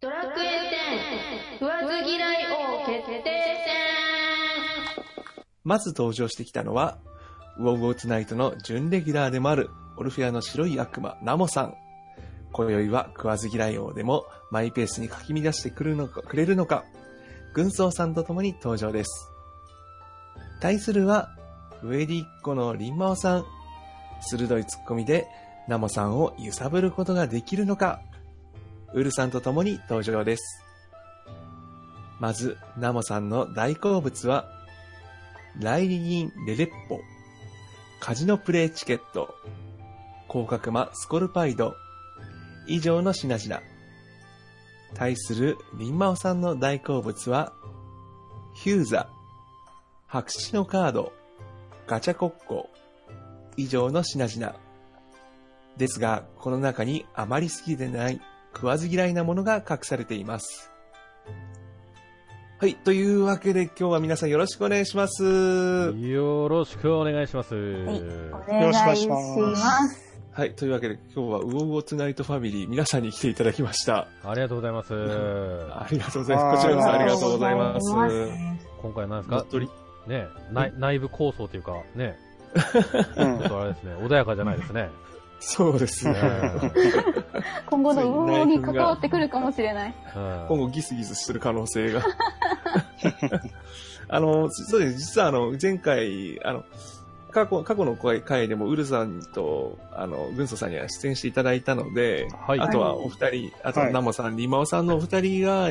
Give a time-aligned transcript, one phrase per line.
[0.00, 0.44] ドラクエ
[1.58, 3.34] 10食わず嫌い王決定戦
[5.64, 6.98] まず登場してきたのは、
[7.58, 11.74] ウォーウォーツナイトの準レギュラーでもある、オルフェアの白い悪魔、ナモさん。
[12.52, 16.84] 今宵は食わず嫌い王でもマイペースにかき乱してくるのか、くれるのか、
[17.52, 19.28] 軍曹さんと共に登場です。
[20.60, 21.28] 対するは、
[21.82, 23.44] ウェディッコのリンマオさん。
[24.20, 25.26] 鋭いツッコミで、
[25.66, 28.00] ナモさんを揺さぶることができるのか、
[28.94, 30.64] ウルさんと共に登場です。
[32.20, 34.48] まず、ナモさんの大好物は、
[35.60, 37.00] ライリン・レレッポ、
[38.00, 39.34] カジノプレイチケット、
[40.28, 41.74] 広角魔スコルパイド、
[42.66, 43.62] 以上の品々。
[44.94, 47.52] 対するリンマオさんの大好物は、
[48.54, 49.08] ヒューザ、
[50.06, 51.12] 白紙のカード、
[51.86, 52.68] ガチャコッコ、
[53.56, 54.54] 以上の品々。
[55.76, 58.20] ですが、この中にあまり好きでない、
[58.58, 60.72] 食わず嫌いなものが隠されています。
[62.58, 62.74] はい。
[62.74, 65.22] というわけで今日は皆さんよろしくお願いします。
[65.24, 67.54] よろしくお願いします。
[67.54, 68.02] はい、
[68.48, 70.18] およろしくお願いしまます。
[70.32, 70.54] はい。
[70.56, 74.08] というわけで今日はウォーウォーツナイトファミリー皆さんに来ていただきました。
[74.24, 74.92] ありがとうございます。
[74.92, 76.56] ありがとうございます。
[76.56, 77.86] こちらこそありがとうございます。
[78.82, 79.46] 今回なんですか？
[80.08, 82.18] ね内内部構想というか、ね、
[83.18, 84.88] う んちょっとあれですね、穏やかじゃないですね。
[85.40, 86.20] そうですねね。
[87.66, 89.94] 今後の運営に関わってくるかもしれない。
[90.16, 92.02] うん今後ギスギスする可能性が。
[94.08, 94.98] あの、そうです。
[94.98, 96.64] 実はあの、前回、あの、
[97.30, 102.60] 過去、過去の回回でもウルさんと、あの、軍曹さんには出演していただいたので、はい。
[102.60, 105.68] あとはお二人、あとはいナモさん、リマオさんのお二人が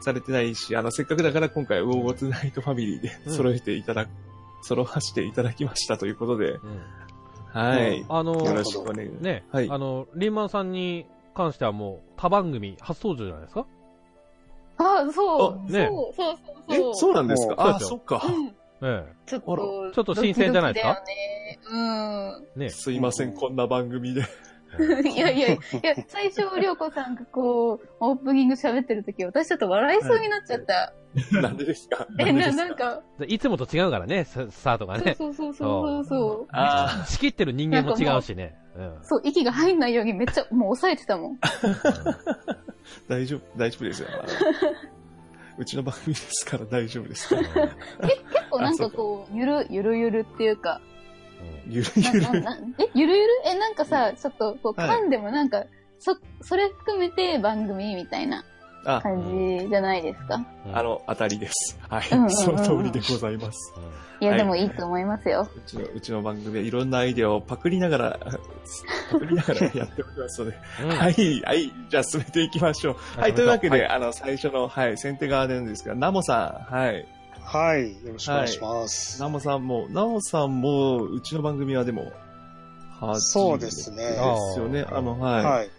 [0.00, 4.10] されてないし、あの、せっかくだから今回、ウォーゴツナイトファミリーでうん揃えていただく、
[4.62, 6.60] 揃わせていただきましたということで、うん
[7.52, 8.04] はい。
[8.08, 9.10] あの、よろしくお願い。
[9.22, 13.66] ね、はいあの、リンマンさんに関してはもう、他番組初登場じゃないですか？
[14.78, 15.60] あ、そう。
[15.68, 16.36] あねそう、そう、
[16.70, 17.54] えそう。、そうなんですか？
[17.58, 18.22] あ、そっか。
[18.26, 21.00] うんえちょっと、ちょっと新鮮じゃないですか？
[21.00, 22.58] ドキドキだよねえ。
[22.60, 22.68] ね。
[22.68, 24.22] すいません、こんな番組で。
[24.78, 25.06] うん。
[25.06, 30.92] いやいや、いや、最初、りょうこさんがこう、オープニング喋ってる時私ちょっと笑いそうになっちゃった。
[31.40, 32.06] なんでですか？
[32.18, 35.14] え、な、なんか、でいつもと違うからね、ススタートがね。
[35.16, 36.46] そうそうそうそうそう。
[36.52, 38.56] あ仕切ってる人間も違うしね。
[38.76, 41.38] うんそう、息が入んないようにめっちゃもう抑えてたもん。
[41.40, 41.48] あ、
[43.08, 44.08] 大丈夫、大丈夫ですよ。
[45.58, 47.42] うちの番組ですから大丈夫ですから。
[47.42, 50.82] 結構なんかこう、ゆる、ゆるゆるっていうか、
[51.68, 52.26] ゆるなゆる。
[52.78, 53.28] え、ゆるゆる？
[53.46, 55.64] え、なんかさ、ちょっとこうはい噛んでもなんか、
[55.98, 58.44] そ、それ含めて番組みたいな
[58.84, 60.44] あ、感じじゃないですか？
[60.66, 61.78] うんあ、の、当たりです。
[61.88, 62.08] はい。
[62.10, 63.74] うんうんうんその通りでございます。
[63.76, 63.82] うん
[64.18, 65.46] いや、はいでもいいと思いますよ。
[65.54, 68.18] うちの、うちの番組はいろんなアイデアをパクりながら、
[69.12, 73.20] パクりながらやっておりますので、うんはい、はい、じゃあ進めていきましょう。
[73.20, 77.06] はい、というわけで、あの、最初の、はい、先手側なんですが、ナモさん、はい。
[77.46, 77.92] はい。
[78.04, 79.20] よろしくお願いします。
[79.20, 82.12] ナモさんも、ナモさんも、うちの番組はでも、
[82.98, 84.12] 初そうですねで
[84.52, 84.84] すよね。
[84.90, 85.70] あの、はい、はい。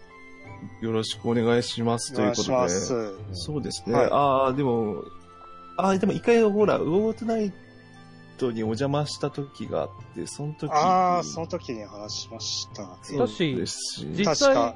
[0.80, 2.14] よろしくお願いします。
[2.14, 2.50] ということで。
[2.52, 3.12] ます。
[3.32, 3.94] そうですね。
[3.94, 5.02] はいああ、でも、
[5.76, 7.52] ああ、でも一回ほら、ウォートナイ
[8.38, 12.98] トにお邪魔した時があって、その時ああ、その時に話しました。
[13.02, 14.74] そうですし実際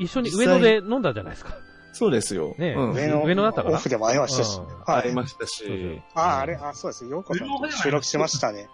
[0.00, 1.56] 一緒に上野で飲んだじゃないですか。
[1.98, 2.54] そうですよ。
[2.58, 3.76] ねうん、上の上野だったかな？
[3.76, 4.66] オフでも会いましたしうん。
[4.66, 5.02] はい。
[5.08, 7.04] 会いましたそうそうし、ああ、あれ、あそうです。
[7.06, 8.68] ようこさんと収録しましたね。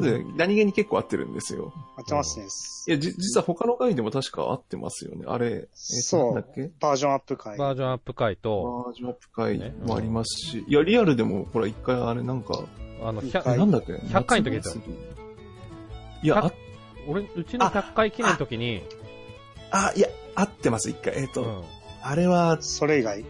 [0.00, 1.70] で何気に結構合ってるんですよ。
[1.96, 2.46] 会ってますね。
[2.88, 5.24] いや、じ、実は他の回でも確か合ってますよね。
[5.26, 6.70] あれ、えそうだっけ？
[6.80, 7.58] バージョンアップ会。
[7.58, 12.64] バージョンアップ会と、バージョンアップ会もありますし、いや、リアルでも、ほら、一回あれなんか、
[13.04, 14.82] あの、一100回なんだっけ？100回の時ですよ
[16.22, 16.52] いや、あ、
[17.06, 18.82] 俺、うちの100回記念の時に、
[19.70, 21.18] あ、いや、合ってます、一回。
[21.18, 21.62] えっと、うん
[22.02, 23.24] あれは、それ以外？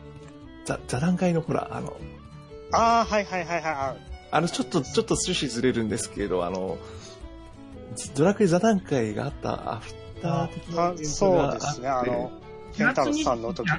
[0.64, 1.96] 座座談会のほら、あの、
[2.72, 4.12] ああ、はいはいはいはい。
[4.30, 6.78] あの、ちょっと、ちょっと趣旨ずれるんですけど、あの、
[8.14, 11.88] ドラクエ座談会があったアフター的なそうですね。
[11.88, 12.32] あの、
[12.74, 13.76] ケンタロスさんの時に。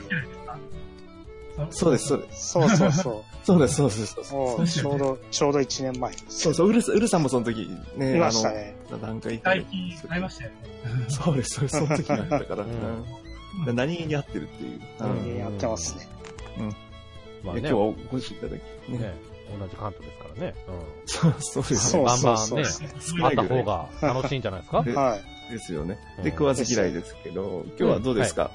[1.71, 2.49] そうです、そうです。
[2.51, 4.37] そうそうそ そうです、そうです、そうですう。。
[4.37, 6.39] もう、ちょうど、ちょうど1年前です。
[6.39, 8.75] そうそう、ウルさんウルさんもその時ね、いましたね。
[8.89, 10.55] あの、座談会最近会いましたよね。
[11.09, 13.32] そうです、そうです、その時だったから、うん
[13.67, 14.81] うん何気に合ってるっていう。
[14.99, 16.07] うんうんやってますね。
[17.43, 18.61] まあね、今日はお越しいただき、
[18.91, 18.97] ね。
[18.99, 19.13] ね、
[19.59, 20.55] 同じ関東ですからね。
[21.05, 22.05] そう、 そうですそうね。
[22.07, 22.63] バンバンね、
[23.23, 24.81] あった方が楽しいんじゃないですか？
[24.83, 25.17] では
[25.49, 25.51] い。
[25.51, 25.99] ですよね。
[26.19, 28.49] うんで、食わず嫌いですけど、今日はどうですか？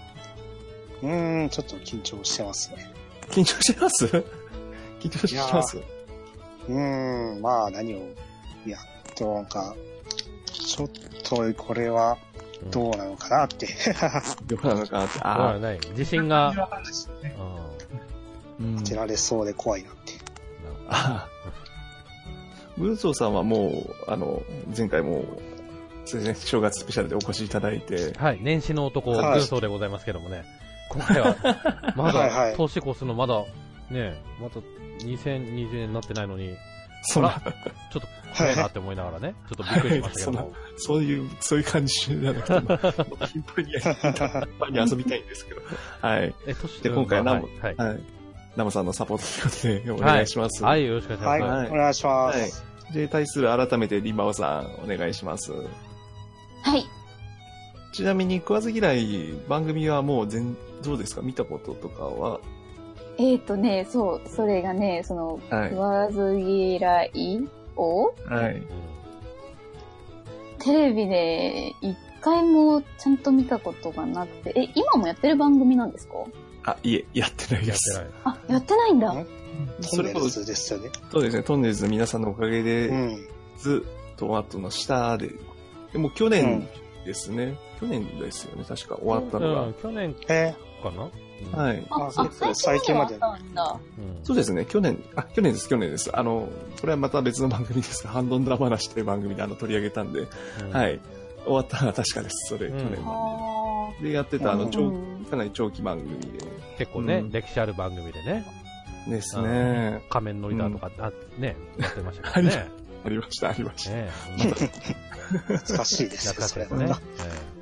[1.02, 2.90] うーん、ちょっと緊張してますね。
[3.28, 4.06] 緊張してます？
[5.00, 5.76] 緊張してます？
[5.76, 7.98] うーん、まあ何を、
[8.66, 8.78] いや、
[9.18, 9.74] どうか、
[10.46, 10.88] ちょっ
[11.24, 12.16] とこれは、
[12.70, 13.68] どうなのかなって。
[14.46, 15.18] どうなのかなって。
[15.18, 15.80] そうはあない。
[15.90, 16.70] 自信が、
[18.78, 20.12] 当てられそうで怖いなって。
[20.90, 21.28] あ
[22.78, 24.42] 軍曹さんはもう、あの、
[24.76, 25.24] 前回も、
[26.04, 29.38] そうですね、正月スペシャルでお越しいただいて、はい、年始の男、はい。
[29.40, 30.44] 軍曹でございますけどもね。
[30.90, 31.36] 今回は、
[31.96, 32.14] まはい。
[32.14, 33.44] はだ、い年越すのまだ、
[33.90, 34.54] ね、まだ
[35.00, 36.56] 2020年になってないのに、
[37.02, 37.30] そんな、
[37.92, 40.52] ちょっと怖いなって思いながらね、ちょっとびっくりしましたけども。
[40.76, 45.60] そういう、そういう感じじゃなくて、 も頻繁にに遊びたいんですけど、
[46.02, 46.34] はい。
[46.46, 47.76] え、年で今回はナモはい。
[47.76, 48.00] はいはい。
[48.56, 49.18] ナモさんのサポー
[49.50, 50.64] トということで、お願いします。
[50.64, 51.52] はい、よろしくお願いします。
[51.52, 52.64] はい、お願いしまはいす。
[52.92, 55.52] で、対する改めてリンバオさん、お願いします。
[55.52, 56.84] はい。
[57.92, 61.22] ちなみに、食わず嫌い、番組はもう全、どうですか？
[61.22, 62.40] 見たこととかは、
[63.18, 68.62] えっ、ー、とね、そう、それがね、その、はい食わず嫌いをはい。
[70.60, 76.14] テレビで一回もちゃんと見たことがなくて、え、今もやってる番組なんですか？
[76.64, 77.98] あ、いえ、やってないやってです。
[77.98, 78.06] ない。
[78.24, 79.12] あ、やってないんだ。
[79.12, 79.26] ん
[79.80, 80.90] それこそトンネルズですよね。
[81.10, 83.28] そうですね、トンネルズの皆さんのおかげで、うん。
[83.56, 83.84] ず
[84.16, 85.30] トマトの下で、
[85.92, 86.68] でも去年
[87.04, 89.62] ですね、去年ですよね、確か終わったのが。
[89.62, 91.04] うん、去年えかな？
[91.04, 91.10] うん
[91.52, 91.86] はい。
[91.90, 93.18] あ、そう最最近まで
[94.22, 96.10] そうですね、去年、あ、去年です、去年です。
[96.16, 96.48] あの、
[96.80, 100.24] これはまた別の番組ですが、ハンドンドラ話という番組であの取り上げたんで、う
[100.64, 100.70] ん。
[100.72, 101.00] はい。
[101.44, 102.78] 終わったのは確かです、それ、うん。
[102.78, 104.02] 去年あ。
[104.02, 104.68] でやってた、あの、
[105.30, 106.18] かなり長期番組
[106.78, 107.30] 結構ね、うん。
[107.30, 108.44] 歴史ある番組でね、
[109.06, 109.16] で。
[109.16, 110.02] ですね。
[110.10, 112.68] 仮面のリーダーとか、あね、やってましたけどね。
[113.04, 113.90] ありました、ありました。
[113.90, 114.10] ね
[115.46, 117.02] 懐かしいです懐ね、かしい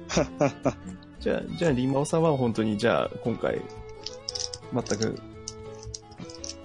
[0.08, 0.96] ですね。
[1.21, 3.61] じゃあ、じゃあ、リンマオさんは本当に、じゃあ、今回、
[4.73, 5.19] 全く、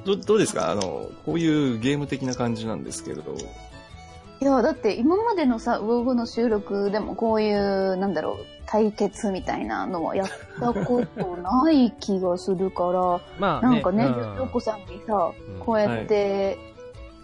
[0.06, 0.72] どどうですか？
[0.72, 3.36] あの、こういうゲーム的な感じなんですけれど。
[4.42, 10.28] いや、だって今までのさ、ウォーゴの収録でもこういう、なんだろう、対決みたいなのはやっ
[10.60, 16.58] たことない気がするから、まあね、なんかね、うんヨコさんにさ、うんこうやって、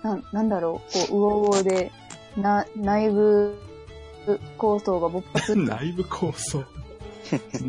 [0.03, 1.91] なん、なんだろう、こう、ウォーゴーで、
[2.37, 3.57] な、内部
[4.59, 6.63] 構想が勃発 内部構想。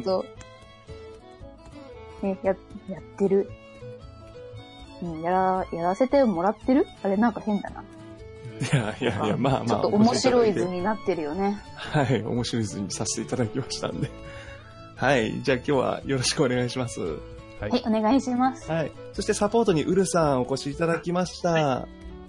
[0.04, 0.24] と、
[2.22, 2.56] ね、や、
[2.88, 3.50] やってる。
[5.02, 6.86] うん、やら、やらせてもらってる？
[7.02, 7.82] あれなんか変だな。
[8.60, 9.66] いやいやいや、まあまあ。
[9.66, 11.62] ちょっと面白い図になってるよね。
[11.76, 14.10] はい、面白い図にさせていただきましたんで。
[14.96, 17.00] はい、じゃあ今日はよろしくお願いします。
[17.00, 18.70] はいはい、お願いします。
[18.70, 18.92] はい。
[19.12, 21.54] そしてサポートにウルさんお越しいただきました。
[21.54, 21.86] あ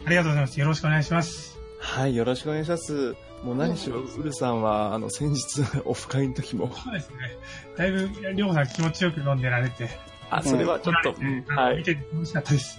[0.08, 0.60] りがとうございます。
[0.60, 1.59] よろしくお願いします。
[1.80, 3.16] はい、よろしくお願いします。
[3.44, 7.18] もう何しろ、ウルさんは、あの、先日、 オフ会の時も、そうですね。
[7.78, 9.90] だいぶ、りょうさん気持ちよく飲んでられて、
[10.30, 12.78] あ、それはちょっと、うんはい、見てて楽しかったです。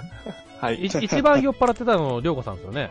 [0.60, 0.76] はい。
[0.80, 2.90] い一番酔っ払ってたの、りょうこさんですよね。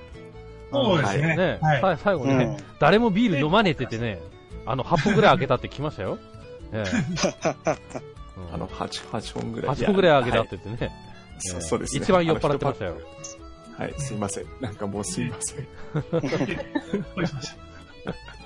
[0.71, 1.35] そうですね。
[1.35, 1.81] ね、はい。
[1.81, 2.65] さ最後ね、うん。
[2.79, 4.21] 誰もビール飲まねえって言ってね、
[4.65, 6.17] あの、8本ぐらい開けたって来ましたよ。
[6.73, 6.91] ええ
[8.37, 9.75] うんあの、8、8本ぐらい。
[9.75, 10.91] 8本ぐらい開けたはって言ってね。
[11.39, 12.01] そそうですね。
[12.01, 12.97] 一番酔っ払ってましたよ。
[13.77, 14.45] はい、すいません。
[14.61, 15.67] なんかもうすいません。
[16.11, 16.21] 今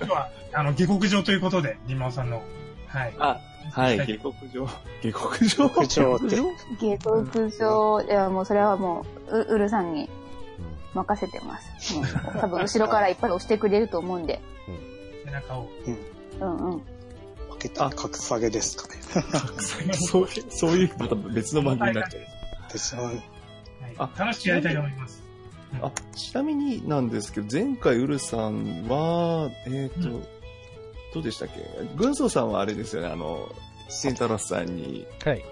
[0.00, 2.42] 日は、あの、下克上ということで、リンマオさんの、
[2.86, 3.14] はい。
[3.18, 3.40] あ、
[3.72, 4.66] はい、下克上。
[5.02, 5.70] 下克上？
[5.70, 6.36] 国長って。
[6.78, 10.10] 下克上、いや、もうそれはもう、う、うるさんに
[10.94, 11.94] 任せてます。
[11.94, 12.04] もう
[12.40, 14.40] 多分後ろからいっぱい押してくれると思うんで。
[15.24, 15.68] 背中を。
[16.40, 16.78] うんうん。
[17.50, 19.00] 負けた格下げですかね。
[19.92, 22.22] そういう、そういう、また別の番組になっちゃう。
[22.72, 23.28] ですよね
[23.98, 25.19] あはい、楽しくやりたいと思います。
[25.82, 30.22] あ、ちなみになんですけど、前回ウルさんは、えっ、と、う
[31.14, 31.60] どうでしたっけ？
[31.96, 33.48] 軍曹さんはあれですよね、あの、
[33.88, 35.44] センタロスさんに、はい。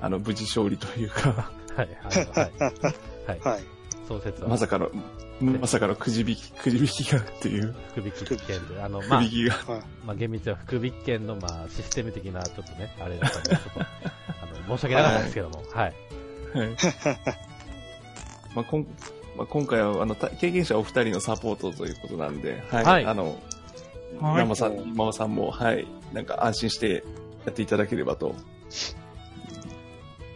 [0.00, 1.88] あの、無事勝利というか、はい。
[2.02, 2.26] はい。
[3.26, 3.40] はい。
[3.40, 3.64] はい。
[4.06, 4.48] そう説は。
[4.48, 4.90] まさかの、
[5.40, 9.82] まさかのくじ引き、くじ引きがっていう、福引き券で、あの、まあくじ、引きが。
[10.04, 15.94] まあ、厳密には福引券の、まあ、システム的な、ちょっとね、あれだったんで、ちょっと、あの、申し訳なかったんですけども、はい。
[16.54, 16.68] はい。
[18.54, 18.86] まあ、こん
[19.38, 22.84] まあ、今回は、あの、た経験者お二人のサポートということなんで、はい。
[22.84, 23.38] はいあの、
[24.20, 25.86] はい生さん、今尾さんも、はい。
[26.12, 27.04] なんか安心して
[27.46, 28.34] やっていただければと。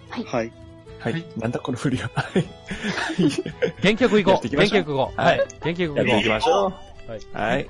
[0.09, 0.25] はい。
[0.25, 0.53] はい。
[1.01, 2.11] はいなんだこの振りは。
[2.15, 2.47] はい。
[3.83, 4.35] 元気よく行こう。
[4.35, 5.21] やっていきましょう元気よく行こう。
[5.21, 5.41] ははいい。
[5.65, 7.11] 元気よくやっていきましょう。
[7.11, 7.51] はい。
[7.51, 7.69] はい。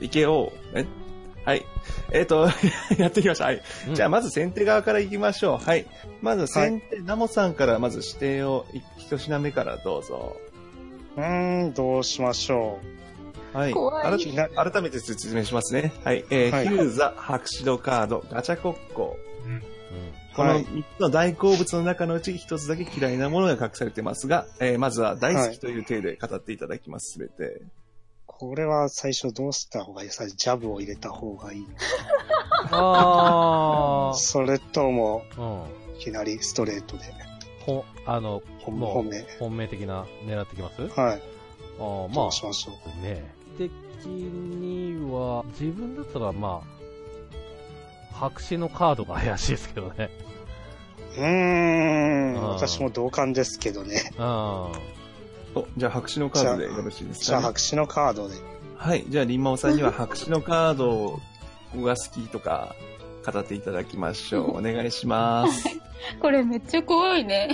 [0.00, 0.78] いけよう。
[0.78, 0.86] え？
[1.44, 1.66] はい。
[2.12, 2.48] えっ、と、
[2.98, 3.46] やっていきましょう。
[3.48, 3.62] はい。
[3.88, 5.64] うんじゃあ、まず先手側からいきましょう。
[5.64, 5.86] はい。
[6.20, 10.36] まず先手、ナモさんからまず指定をい一品目からどうぞ。
[11.16, 12.78] うーん、どうしましょ
[13.52, 13.72] はい。
[13.72, 15.92] 怖い改め改めて説明しますね。
[16.04, 16.24] はい。
[16.30, 19.18] えーはいヒューザ、白紙カード、ガチャコッコ。
[19.44, 19.56] うん。
[19.56, 19.62] う。
[20.34, 20.64] このはい。
[20.64, 27.60] 3つの大好物の中のうち1つだけ嫌いなものが隠されてますが、えーまずは大好きという体で語っていただきます、すべて。
[28.26, 30.26] これは最初どうした方がいいですか？
[30.26, 31.66] ジャブを入れた方がいい
[32.70, 35.42] あそれとも、あ。
[35.42, 35.96] うん。
[36.00, 37.04] いきなりストレートで。
[37.64, 39.26] ほ、あの、本もう本命。
[39.38, 40.82] 本命的な狙ってきます？
[40.88, 41.22] はい。
[41.80, 43.02] ああ、まあしましょう。
[43.04, 43.34] ね。
[43.58, 43.70] 的
[44.06, 50.10] には、自分だったらまあ、白紙のカードが怪しいですけどね。
[51.16, 52.34] うーん。
[52.34, 54.10] うん私も同感ですけどね。
[54.18, 54.24] うん。
[54.24, 54.72] お、
[55.76, 58.34] じゃあ白紙のカードでよろしいですじゃあか、ね、白紙のカードで。
[58.76, 59.04] はい。
[59.08, 61.20] じゃあ、リンマオさんには白紙のカード
[61.82, 62.74] が好きとか、
[63.22, 64.58] 語っていただきましょう。
[64.58, 65.68] お願いします。
[66.20, 67.48] これめっちゃ怖いね。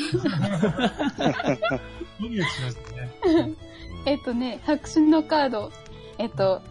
[2.20, 3.54] ドキドキしますね。
[4.06, 5.72] えっとね、白紙のカード。
[6.18, 6.62] えっと、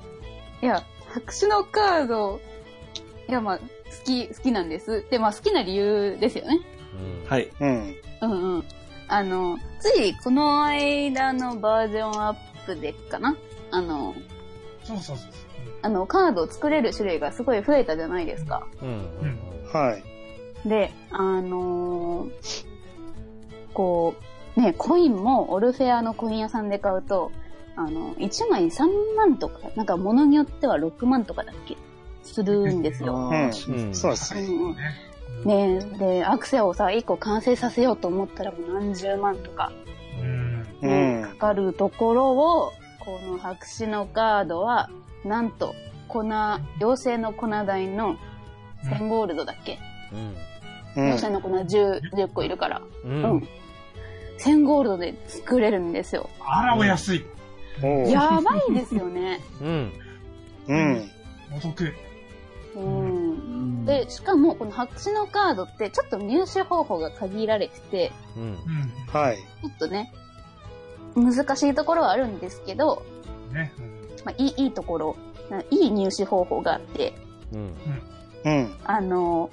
[0.62, 2.42] いや、白紙のカード、
[3.28, 3.64] いや、まあ、好
[4.06, 5.06] き、好きなんです。
[5.10, 6.60] で、まあ、好きな理由ですよね。
[7.24, 7.30] うん。
[7.30, 7.50] はい。
[7.60, 7.96] うん。
[8.22, 8.64] うんうん。
[9.08, 12.36] あの、ついこの間のバージョンアッ
[12.66, 13.38] プでかな
[13.72, 14.16] あの、
[14.84, 15.47] そうそうそうそう。
[15.88, 18.68] あの、カードを作れる種類がすごい増えたじゃないですか。
[18.82, 18.90] うん。
[18.90, 19.40] うん。
[19.72, 19.98] は
[20.66, 20.68] い。
[20.68, 22.66] で、あのー
[23.74, 24.16] こ
[24.58, 27.32] う、ね、コインもオルフェアのコイン屋さんで買うと、
[27.76, 31.78] あの、1枚3万とか、なんか物によっては6万とかだっけ？
[32.24, 33.14] するんですよ。
[33.14, 33.46] うん。
[33.46, 33.52] うん
[33.96, 34.42] そうですね。
[34.42, 34.76] うんうん
[35.46, 35.80] ね。
[35.80, 39.72] ねで、アクセをさ、1個完成させようと思ったらもう何十万とか、
[40.20, 40.66] うん。
[40.82, 42.74] うねんかかるところを、
[43.06, 44.90] この白紙のカードは、
[45.28, 45.76] なんと、
[46.08, 48.18] 粉、妖精の粉代の
[48.84, 49.80] 1000ゴールドだっけ、
[50.14, 50.36] うん。
[50.96, 51.04] うん。
[51.06, 52.82] 妖精の粉 10, 10個いるから。
[53.04, 53.08] う。
[53.08, 53.48] うんん。
[54.40, 56.30] 1000ゴールドで作れるんですよ。
[56.40, 57.26] あら、お安い。
[58.08, 59.40] やばいですよね。
[59.62, 59.94] うん。
[60.68, 61.12] うん。
[61.56, 61.94] お得。
[62.76, 63.86] うん。
[63.86, 68.44] で、しかも、この白紙のカードって、ちょっと入手方法が限られてて、うん。
[68.44, 68.58] うん。
[69.08, 69.38] はい。
[69.38, 70.12] ちょっとね、
[71.16, 73.04] 難しいところはあるんですけど、
[73.52, 73.72] ね。
[74.26, 75.16] まあ、いい、いいところ、
[75.50, 77.14] ないい入手方法があって、
[77.54, 77.76] うん。
[78.46, 78.76] うん。
[78.84, 79.50] あの、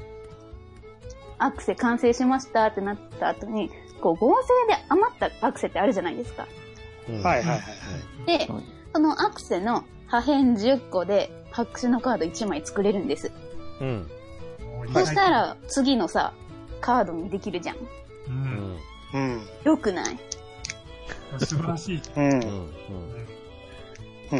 [1.39, 6.47] アクセ完成しましたってなった後に、こう、合成で余ったアクセってあるじゃないですか。
[7.09, 7.23] うん。
[7.23, 8.39] はいはいはいはい。
[8.39, 8.49] で、
[8.93, 13.33] そのアクセの破片10個で白紙のカード1枚作れるんです。
[13.81, 14.11] うん。
[14.83, 14.93] うん。
[14.93, 16.33] そしたら、次のさ、
[16.81, 17.77] カードにできるじゃん。
[17.77, 17.79] う。
[18.29, 18.79] うんん。
[19.15, 19.43] うん。
[19.65, 20.19] よくない？
[21.39, 22.03] 素晴らしい。
[22.17, 22.31] うん。
[22.33, 22.71] うん。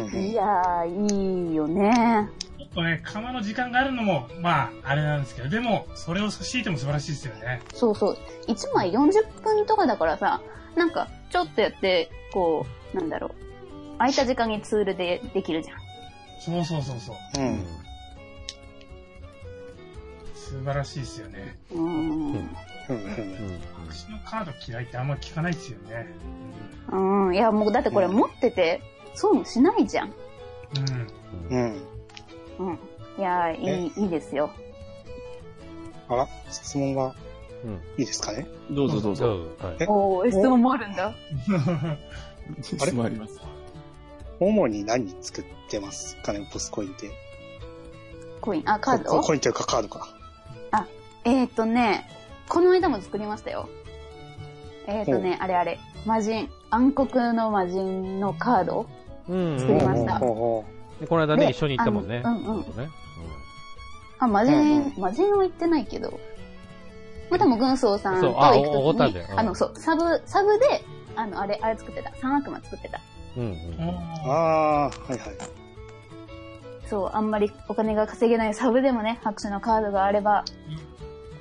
[0.03, 0.25] うん。
[0.25, 2.29] いやー、いいよね。
[2.57, 7.61] ちょっとね、釜の時間があるのも、まあ、あれなんですけど、でも、それを強いても素晴らしいですよね。
[7.73, 8.17] そうそう。
[8.47, 10.41] 1枚40分とかだからさ、
[10.75, 13.31] なんか、ちょっとやって、こう、なんだろう。
[13.97, 15.77] 空いた時間にツールでできるじゃん。
[16.39, 17.15] そうそうそうそう。
[17.37, 17.41] う。
[17.41, 17.65] うんん。
[20.35, 21.57] 素晴らしいですよね。
[21.71, 21.83] うーん。
[21.83, 22.33] うん。
[22.35, 22.49] うん。
[23.87, 26.07] 私のカード嫌いってあんま聞かないですよね。
[26.91, 27.35] うん。
[27.35, 28.81] いや、もう、だってこれうん持ってて、
[29.15, 30.13] 損しないじゃん。
[31.49, 31.57] うん。
[31.57, 31.81] うん。
[32.59, 32.79] うん。
[33.17, 34.49] いやー、いい、いいですよ。
[36.07, 37.15] あら、質問が？
[37.63, 37.73] うん。
[37.97, 38.47] いいですかね？
[38.71, 39.25] どうぞどうぞ。
[39.25, 39.67] そう。
[39.67, 39.77] はい。
[39.79, 40.21] えお？
[40.23, 41.13] ー、質問もあるんだ。
[42.61, 43.39] 質 問あります。
[44.39, 46.47] 主に何作ってますかね？
[46.51, 47.09] ポスコインって。
[48.41, 49.11] コイン、あ、カード？
[49.11, 50.09] ココインというかカードか。
[51.27, 52.07] えーとね、
[52.47, 53.67] この間も作りましたよ。
[54.85, 58.81] えーとね、あれあれ、魔人、暗黒の魔人のカード？
[58.81, 58.87] うん。
[59.27, 60.65] 作りましたこ
[61.11, 62.21] の間ね、で一緒に行ったもんね。
[62.23, 62.89] あのうんうんね。
[64.19, 66.19] あ、魔うん人、魔人は行ってないけど、
[67.29, 70.83] まあ、多分軍曹さんと行くときにあの、そう、サブ、サブで、
[71.15, 72.13] あの、あれ、あれ作ってた。
[72.21, 73.01] 三悪魔作ってた。
[73.35, 73.43] うん。
[73.43, 73.51] うん。
[73.51, 73.91] う。
[74.25, 75.29] ああー、はいはい。
[76.87, 80.45] そう、あんまりお金が稼げないサブでもね、拍手のカードがあれば、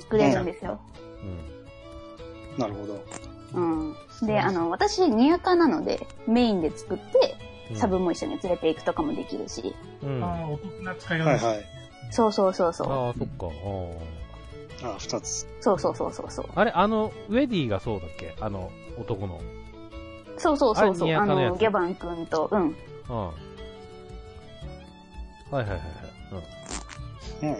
[0.00, 0.80] 作れるんですよ。
[1.22, 2.58] うん。
[2.58, 3.04] なるほど。
[3.54, 3.96] うん。
[4.26, 7.43] で、あの、私、ニアカなので、メインで作って、うん
[7.74, 9.74] サブも一緒に連れていくとかもできるし。
[10.02, 10.22] うん。
[10.22, 11.44] あああ、お得な使い方です。
[11.44, 11.66] はいはい。
[12.10, 12.86] そうそうそうそう。
[12.92, 13.46] あ、そっか。
[14.84, 15.46] あああ、二つ。
[15.60, 16.46] そうそうそうそうそう。
[16.54, 18.34] ああれ、あの、ウェディがそうだっけ？
[18.40, 19.40] あの、男の。
[20.36, 21.12] そうそうそうそう。
[21.14, 22.60] ああのギャバン君と、うん。
[22.62, 23.26] うん。
[23.26, 23.32] は
[25.52, 25.80] いはいはいはい。
[27.42, 27.54] うん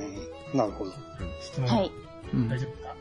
[0.53, 0.59] うん。
[0.59, 0.93] なるほど。
[1.41, 1.91] 質問、はい。
[2.33, 2.95] うん大丈夫か？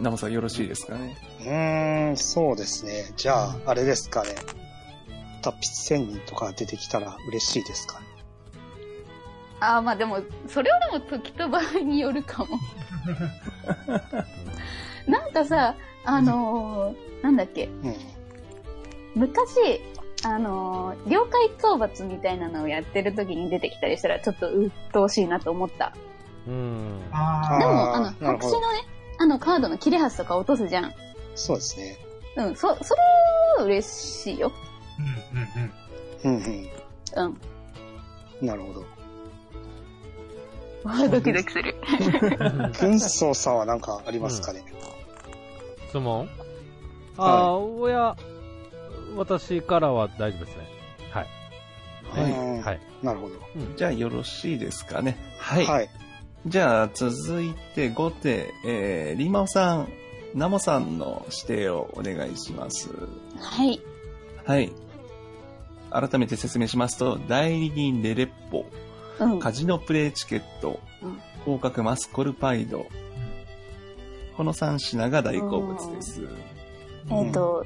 [0.00, 1.16] ナモさんよろしいですかね？
[1.40, 3.12] うーん、そうですね。
[3.16, 4.36] じゃあ、あれですかね。
[5.52, 8.00] 達筆仙人とか出てきたら嬉しいですか？
[8.00, 8.06] ね。
[9.60, 12.58] ああ、まあでも、それはでも時と場合によるかも。
[15.06, 15.74] なんかさ、
[16.04, 17.96] あのーなんだっけ、うん。
[19.16, 19.80] 昔、
[20.24, 25.92] あのー了解討伐みたいなのをやってる時に出てきたりしたら、ちょっと鬱陶しいなと思った。
[26.46, 27.02] うん。
[27.12, 28.84] あでも、あの、白紙のね、
[29.18, 30.92] あのカードの切れ端とか落とすじゃん。
[31.34, 31.98] そうですね。
[32.36, 33.02] うん、そ、それ
[33.58, 34.52] は嬉しいよ。
[34.98, 35.02] あ、
[36.24, 36.36] うんうんうん。
[36.36, 36.68] うんうん。
[37.24, 38.46] うん。
[38.46, 38.80] なるほど。
[40.84, 41.76] わあ、ドキドキする。
[42.80, 44.62] 軍曹さんは何かありますかね、
[45.88, 46.28] 質問？
[47.16, 48.16] ああ、おや、
[49.16, 50.68] 私からは大丈夫ですね。
[51.10, 51.26] はい。
[52.10, 52.80] はいうんはい。
[53.02, 53.34] なるほど。
[53.76, 55.16] じゃあよろしいですかね。
[55.38, 55.66] はい。
[55.66, 55.90] はい。
[56.46, 59.88] じゃあ続いて後手、えー、リマオさん、
[60.34, 62.88] ナモさんの指定をお願いします。
[63.40, 63.80] はい。
[64.44, 64.72] はい。
[65.90, 68.66] 改めて説明しますと、代理人レレッポ、
[69.20, 69.40] うん。
[69.40, 72.86] カジノプレイチケットうん、広角マスコルパイド、
[74.36, 76.28] この3品が大好物です。
[77.10, 77.64] えっ、と、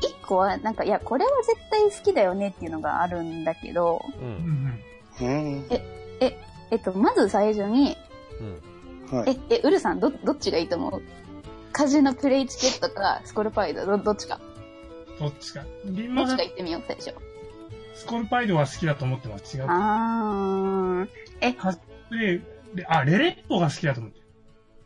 [0.00, 4.24] 一個は、なんか、いや、これは絶対好きだよねっていうのがあるんだけど、う。
[4.24, 4.80] うんん
[5.20, 5.64] うん。
[6.70, 7.96] えっと、まず最初に、
[9.10, 9.18] うん。
[9.18, 9.38] はい。
[9.50, 11.02] え、え、ウルさん、ど、どっちがいいと思う？
[11.72, 14.40] カジノプレイチケットか、スコルパイド、ど、どっちか？
[15.18, 15.64] どっちか。
[15.84, 15.90] ど
[16.24, 17.14] っちか言ってみよう、最初。
[17.94, 19.56] スコルパイドは好きだと思ってます。
[19.56, 19.66] 違う。
[19.68, 21.06] あ
[22.10, 22.40] で、
[22.74, 24.20] であ、レレッポが好きだと思って。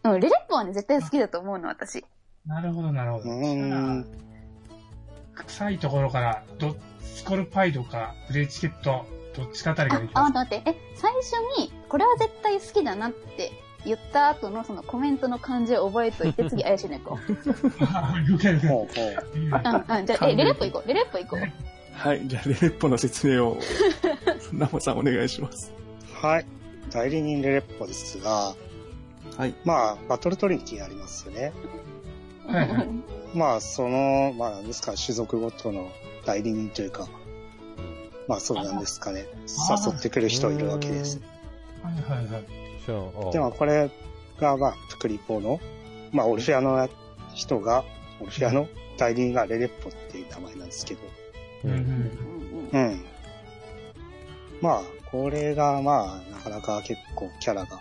[0.05, 2.05] うん、レレッポはね、絶対好きだと思うの、私。
[2.47, 3.25] なるほど、なるほど。
[5.35, 9.05] 臭いところから、ど、スコルパイドか、プレイチケット、
[9.37, 10.35] どっちかあたりができ、ああ、ます。
[10.35, 13.53] 待って、え、最初に、これは絶対好きだなって
[13.85, 17.19] 言った後のそのコメントの感じを覚えといて、次怪しい猫。
[18.29, 18.75] よけるけど。
[18.75, 18.89] ほ
[19.35, 21.41] ううん、うん、じゃあ、え、レレッポ行こう、レレッポ行こう。
[21.97, 22.29] はい。
[22.29, 23.59] じゃあ、レレッポの説明を、
[24.53, 25.73] ナモさんお願いします。
[26.13, 26.47] はい。
[26.91, 28.55] 代理人レレッポですが、
[29.37, 29.55] はい。
[29.65, 31.53] まあ、バトルトリニティありますよね。
[32.47, 32.89] はいはい。
[33.35, 35.89] まあ、その、まあ、なんですか、種族ごとの
[36.25, 37.09] 代理人というか、
[38.29, 39.27] まあ、そうなんですかね。
[39.69, 41.21] あ誘ってくる人いるわけです。
[41.83, 43.33] はいはいはい。
[43.33, 43.91] でも、これ
[44.39, 45.61] が、まあ、プクリポの、
[46.13, 46.89] まあ、オルフェアの
[47.35, 47.85] 人が、
[48.21, 51.01] オルフェアの代理人がレレッポっていう名前なんですけど、
[51.65, 51.69] う。
[51.69, 51.77] うんん
[52.73, 53.05] うんうん。
[54.61, 57.81] まあ、これが、まあ、なかなか結構キャラが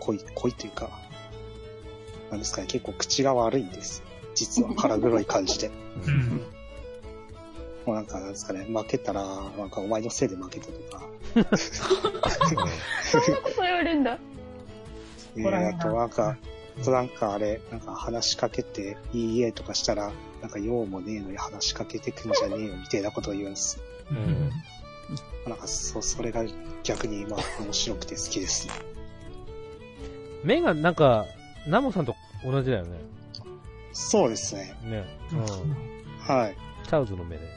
[0.00, 0.90] 濃い、濃いというか、
[2.30, 4.02] なんですかね、結構口が悪いんです。
[4.34, 5.70] 実は 腹黒い感じで。
[7.86, 11.06] もうなんか、なんですかね、負けたら、なんかお前のせいで負けたとか、
[11.56, 14.18] そんなこと言われるんだ。
[15.36, 23.78] えーあとなんか、あとなんかあれ、なんか話しかけて、いいえとかしたら、なんか用もねえのに話しかけてくんじゃねえよみたいなことを言うんです。
[24.12, 24.50] ん
[25.48, 26.44] なんか、そ、それが
[26.82, 28.74] 逆に、まあ、面白くて好きですね。
[30.42, 31.26] 目がなんか、
[31.66, 32.98] ナモさんと同じだよね。
[33.92, 34.74] そうですね。
[34.82, 35.04] ね。
[35.32, 35.40] うん。
[36.18, 36.56] はい。
[36.84, 37.48] チャウズの目でね。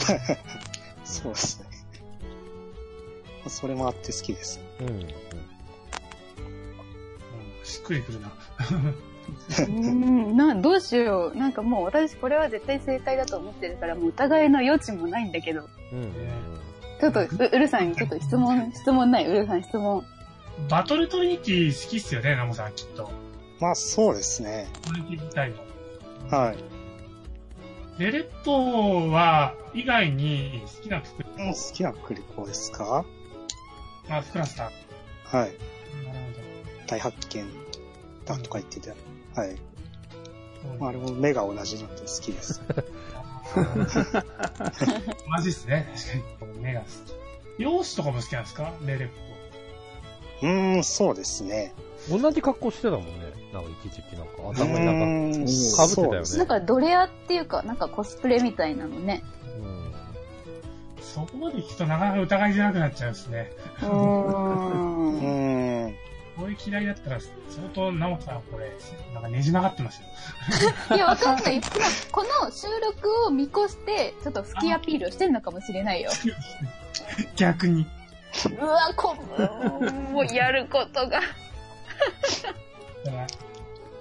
[1.04, 1.66] そうですね。
[3.48, 4.60] それもあって好きです。
[4.80, 5.08] うん。
[7.70, 8.30] しっくりくるな。
[9.68, 11.36] うん、な、どうしよう。
[11.36, 15.68] なんかもう私これは絶対正解だと思ってるから、もう疑いの余地もないんだけど。
[15.92, 16.12] うん。
[17.00, 20.04] ちょっと、ううるさんにちょっと質問、質問ない、うるさん質問。
[20.68, 23.10] バトルトリニティ好きっすよね、ナモさん、きっと。
[23.60, 24.68] まあ、そうですね。
[24.86, 25.56] トリニティ自体も。
[26.30, 26.56] はい。
[27.98, 33.04] レレッポは、以外に好きな服、うん好きなクリコですか？
[34.08, 35.38] まあ、クラスター。
[35.38, 35.50] はい。
[36.06, 36.18] なる
[36.90, 37.44] 大発見
[38.24, 38.90] だとか言ってて。
[39.34, 39.56] はい。
[40.78, 42.60] まあ、あれも目が同じなんで好きです。
[45.28, 46.58] マジっすね、確かに。
[46.60, 46.90] 目が好き。
[47.62, 48.72] 容姿とかも好きなんですか？
[48.86, 50.46] レレッポ。
[50.46, 51.72] うーん、そうですね。
[52.08, 53.12] 同じ格好してたもんね。
[53.52, 55.50] なんか一時期なんかう頭になんか。
[55.86, 59.22] 被ってたよねなんかドレアっていうか、なんかコスプレみたいなのね。
[59.62, 59.92] うん。
[61.02, 63.52] そこまで聞くとなかなか疑いづらくなっちゃうんですね。
[63.82, 63.90] うー。
[63.90, 65.59] うんーん。
[66.40, 68.72] これ嫌いだったら、相当、ナモさんこれ、
[69.12, 70.08] なんかねじ曲がってますよ。
[70.96, 71.56] いや、わかんない。
[71.56, 71.66] 今
[72.10, 76.10] この収録を見越して、ちょっと好きアピールをしてんのかもしれないよ。
[77.36, 77.86] 逆に。
[78.58, 81.20] うわ、こ、もうやることが。
[83.04, 83.26] だから、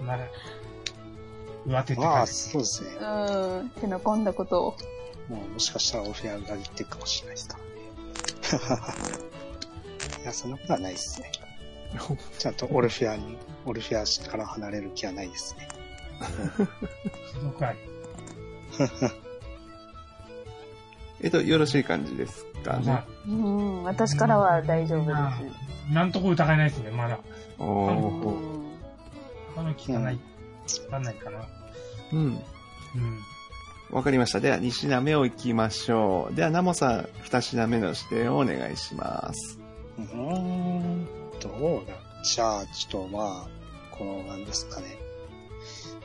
[0.02, 0.24] まだ、
[1.66, 2.34] 上手ってまあ、感じ。
[2.34, 2.90] そうですね。
[3.02, 4.78] うん、手の込んだことを。
[5.28, 9.30] もうもしかしたらオフェア裏切ってるかもしれないですからね。
[10.24, 11.32] いや、そんなことはないですね。
[12.38, 15.68] ちゃんとオルフェアに、オルフェアから離れる気はないですね。
[17.32, 17.80] すごくあり。
[21.22, 22.86] えっと、よろしい感じですかね？
[22.86, 25.18] まあ。、うん、私からは大丈夫です。
[25.90, 27.20] 今んとこ疑えないですね、まだ。
[27.58, 27.94] おうー。
[27.94, 28.70] ん
[29.56, 30.20] 他の聞かない。
[30.86, 31.40] わかんないかな。
[32.14, 32.20] うん。
[32.20, 32.40] うん。
[33.92, 34.40] わかりました。
[34.40, 36.36] では、2品目を行きましょう。
[36.36, 39.60] では、ナモさん、2品目の指定をお願いします。
[39.98, 41.08] うーん、
[41.42, 44.98] どうだじゃあ、ちょっとまあ、この、なんですかね。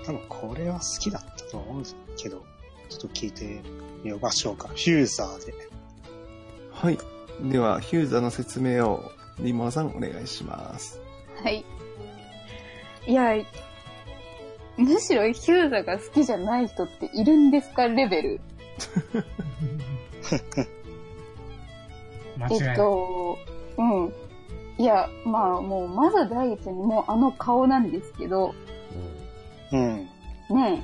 [0.05, 2.45] 多分これは好きだったと思うんですけど、
[2.89, 3.61] ちょっと聞いて
[4.03, 4.69] みましょうか。
[4.69, 5.55] フューザーで。
[6.73, 6.99] はい。
[7.51, 9.03] では、ヒューザーの説明を、
[9.41, 11.01] リンモアさんお願いします。
[11.43, 11.65] はい。
[13.07, 13.35] いや、
[14.77, 17.89] むしろヒューザが好きじゃない人っているんですか？
[17.89, 18.41] レベル。
[20.33, 20.67] え っ
[22.39, 22.77] 間違いない。
[22.77, 23.39] と、
[23.79, 24.13] うん。
[24.79, 28.55] いや、まあもう、まず第一にもうあの顔なんですけど、
[29.73, 30.09] うん。
[30.51, 30.83] ね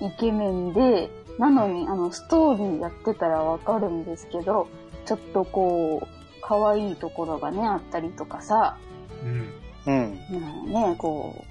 [0.00, 4.68] え、イケメンで、なのに、あの、ストーリーやってたらわかるんですけど、
[5.04, 6.06] ちょっとこう、
[6.40, 8.76] 可愛いところがね、あったりとかさ、
[9.22, 9.52] うん。
[9.86, 10.72] うん。
[10.72, 11.44] ねえ、こう、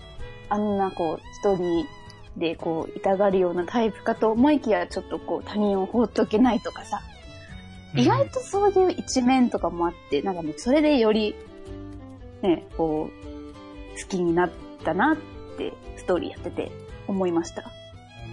[0.50, 1.86] あんなこう、一人
[2.38, 7.02] でこう、痛がるようなタイプかと思いきや、ちょっとこう、他人を放っておけないとかさ、
[7.96, 11.36] 意外とそういう一面とかもあって、なんかもうそれでより、
[12.46, 14.52] ね、こう、好きになっ
[14.84, 15.18] たなっ
[15.58, 16.72] て、ストーリーやってて
[17.08, 17.64] 思いました。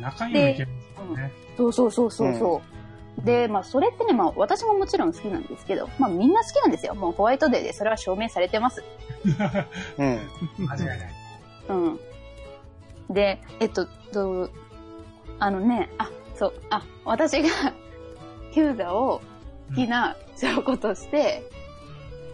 [0.00, 1.32] 中身もいけるんですよね。
[1.56, 2.62] そうそうそうそうそ
[3.18, 3.24] う。
[3.24, 6.94] で、まあそれってね、まあ私ももちろん好きなんですけど、まあみんな好きなんですよ。
[6.94, 8.82] もうホワイトデーでそれは証明されてます。
[9.98, 10.20] うん。
[10.66, 10.98] 間違いない。
[11.68, 12.00] うん。
[13.10, 14.50] で、えっと、どう
[15.38, 17.48] あのね、あ、そう、あ、私が
[18.52, 19.20] ヒューザを
[19.70, 21.42] 好きな証拠として、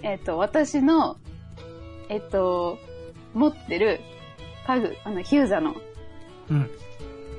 [0.03, 1.17] えっと、私の、
[2.09, 2.79] えっと、
[3.35, 4.01] 持ってる
[4.67, 5.75] 家具、あの、ヒューザの、
[6.51, 6.71] うん。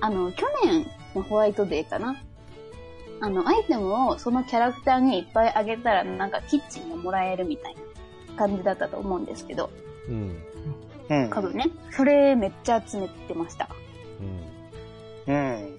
[0.01, 2.21] あの、去年のホワイトデーかな？
[3.21, 7.75] あの、アイテムをそのキャラクターにいっぱいあげたら、なんかキッチンがもらえるみたい
[8.29, 9.69] な感じだったと思うんですけど、
[10.07, 10.41] うん。
[11.09, 11.29] うん。
[11.29, 11.65] 家具ね。
[11.91, 13.67] それめっちゃ集めてました。
[15.27, 15.33] うん。
[15.33, 15.77] うん。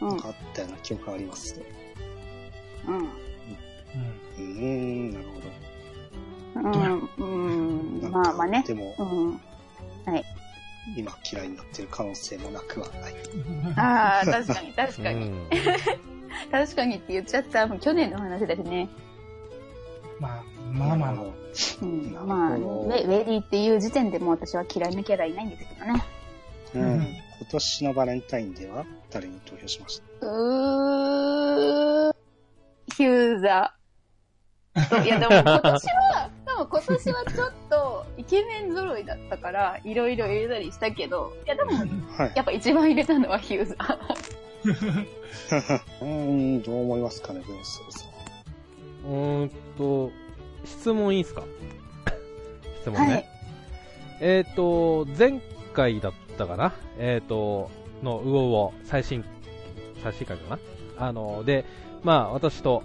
[0.00, 1.64] うんなんかあったような記憶がありますね。
[2.86, 2.96] うん。
[2.96, 3.04] うん。
[3.04, 5.40] うーん、なるほ
[6.60, 7.08] うん、う
[8.02, 8.08] ど。
[8.08, 8.64] ん、まあまあね。
[8.66, 9.40] でもう、ん。
[10.06, 10.24] はい。
[10.96, 13.14] 今嫌いになってる可能性もなくはない。
[13.76, 15.20] ああ、確かに、 確かに。
[15.22, 15.48] うん。
[16.50, 17.66] 確かにって言っちゃった。
[17.66, 18.88] もう去年の話ですね。
[20.20, 21.24] まあ、まあまあまあ。
[21.82, 26.04] うんまあ、ウェウェディっていう時点でもう私は嫌いなキャラいないんですけどね。
[26.74, 26.82] うん。
[26.82, 27.00] うん
[27.40, 30.26] 今年のバレンタインでは誰に投票しました？
[30.26, 32.14] うー、
[32.96, 33.83] ヒューザー。
[35.04, 42.32] いやでも今年は、でも今年はちょっとイケメン揃いだったから、いろいろ入れたりしたけど、いやでも、はい。
[42.34, 45.04] やっぱ一番入れたのはヒューザー。
[46.00, 46.06] うー
[46.58, 49.10] ん、どう思いますかね、ブンソーさん。
[49.10, 50.10] うーんと、
[50.64, 51.42] 質問いいですか？
[52.80, 53.12] 質問ね。
[53.14, 53.28] はい。
[54.20, 55.40] えっ、と、前
[55.72, 56.72] 回だったかな？
[56.98, 57.70] えっ、と、
[58.02, 59.24] のウオウオ最新、
[60.02, 60.56] 最新回か
[60.98, 61.06] な？
[61.06, 61.64] あの、で、
[62.02, 62.82] まあ私と、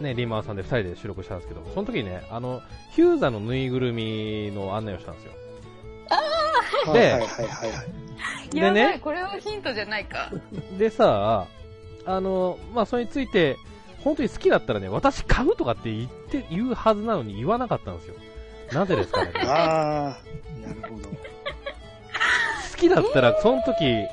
[0.00, 5.32] ね、リーマンさんで二人で収録したんですけど、その時にね、あの、ヒューザのぬいぐるみの案内をしたんですよ。
[6.86, 7.46] ではいはいはいは
[8.44, 8.50] い。
[8.50, 10.30] でやばい、ね、これはヒントじゃないか。
[10.78, 11.46] でさ、
[12.04, 13.56] あの、まあそれについて、
[14.00, 18.14] 本当に好きだったらね、私買うとかって言って、言うはずなのに言わなかったんですよ。
[18.72, 21.08] なぜですかね あー、なるほど。
[21.08, 21.16] 好
[22.76, 24.04] きだったら、その時、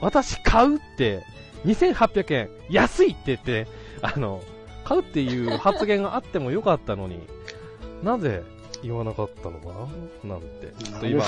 [0.00, 1.22] 私買うって、
[1.66, 3.66] 2800円、安いって言って、
[4.00, 4.42] あの、
[4.88, 7.20] 買うっていう発言があってもよかったのに、
[8.02, 8.42] なぜ
[8.82, 9.66] 言わなかったのか
[10.24, 10.34] な？
[10.36, 11.24] なんて、ちょっと今。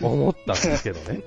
[0.00, 1.22] 思ったんですけどね。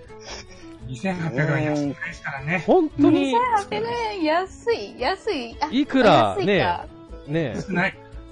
[0.88, 2.64] 2800円安いですからね。
[2.68, 3.34] 本当に、
[3.70, 5.56] 2800円、安い、安い。
[5.62, 6.36] あいくら？
[6.36, 6.82] ね
[7.28, 7.56] ね。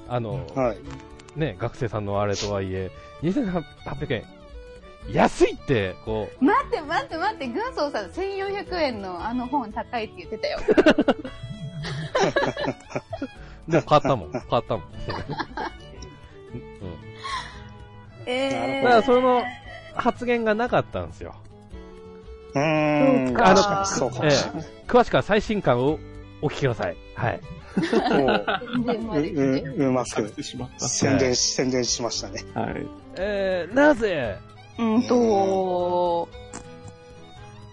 [0.09, 0.77] あの、はい。
[1.39, 2.91] ね、学生さんのあれとはいえ、
[3.23, 3.63] 2800
[4.13, 4.25] 円、
[5.13, 10.59] 安いって、こう、待って待って待って、軍曹さん1400円のあの本高いって言ってたよ。
[13.67, 14.83] もう買ったもん、買ったもん。
[16.53, 17.01] うん
[18.25, 19.43] えだから、その
[19.95, 21.35] 発言がなかったんですよ。
[22.53, 24.65] うーん、そうか確かにそうかもしれない。
[24.87, 25.99] 詳しくは最新刊を
[26.41, 26.97] お聞きください。
[27.15, 27.41] はい。
[28.11, 30.33] もう、で来てるう、うまく。
[30.79, 32.43] 宣伝し、宣伝しましたね。
[32.53, 32.85] はい。
[33.15, 34.37] えー、なぜ、
[34.77, 36.27] うんと、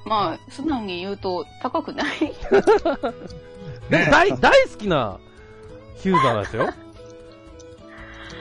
[0.04, 2.34] まあ、素直に言うと、高くない
[3.90, 5.18] でも大、大好きな
[5.96, 6.68] ヒューザーなんですよ。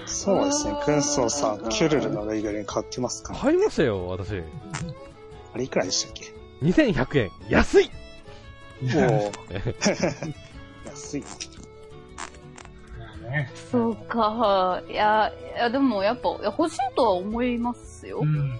[0.05, 3.33] そうですね軍曹さん、キュルルのぬいぐるみ買ってますか？
[3.33, 4.41] 買いましたよ、私。
[5.53, 7.31] あれいくらでしたっけ？2100円。
[7.49, 7.91] 安い
[8.83, 10.33] おー
[10.85, 11.23] 安い。
[13.27, 13.51] ね。
[13.71, 14.81] そうか。
[14.89, 18.25] いや、いやでもやっぱ、欲しいとは思いますよう。
[18.25, 18.27] ん。
[18.27, 18.59] うん。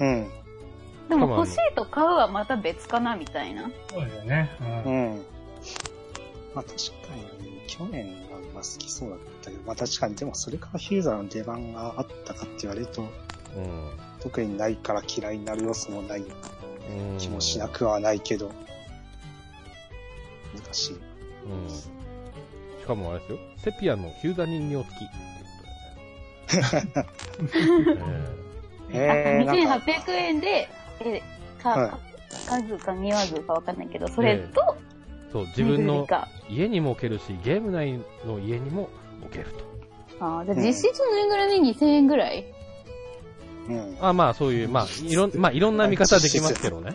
[0.00, 0.30] うん。
[1.08, 3.70] でも欲しいと買うはまた別かな、みたいな。
[3.90, 4.50] そうですよね。
[4.60, 4.64] う。
[4.88, 5.24] うんん。
[6.56, 13.04] まあ確かに、去年がまあ好きそうだったけど、まあ確かに、でもそれからヒューザーの出番があったかって言われると、う
[13.60, 13.90] ん。
[14.20, 16.24] 特にないから嫌いになる要素もないう
[17.14, 17.18] ん。
[17.18, 18.50] 気もしなくはないけど、
[20.72, 20.94] しい。
[20.94, 21.68] うん。
[21.68, 21.90] し
[22.86, 23.38] かもあれですよ。
[23.58, 25.08] セピアのヒューザ人形付きっ
[26.46, 28.06] てことでね。
[28.92, 30.68] えー、なんか、2800円で、
[31.00, 31.22] え、
[31.62, 31.98] か、は
[32.48, 34.86] 数か2話数かわかんないけど、それと、えー
[35.32, 36.06] そう、自分の。
[36.48, 38.88] 家にも置けるし、ゲーム内の家にも
[39.22, 39.64] 置けると。
[40.20, 42.44] あーじゃあ実質ぬいぐるみ2000円ぐらい？
[43.68, 43.96] うん。
[44.00, 46.94] あまあ、そういう、まあ、いろん、まあ、いろんな見方できますけどね。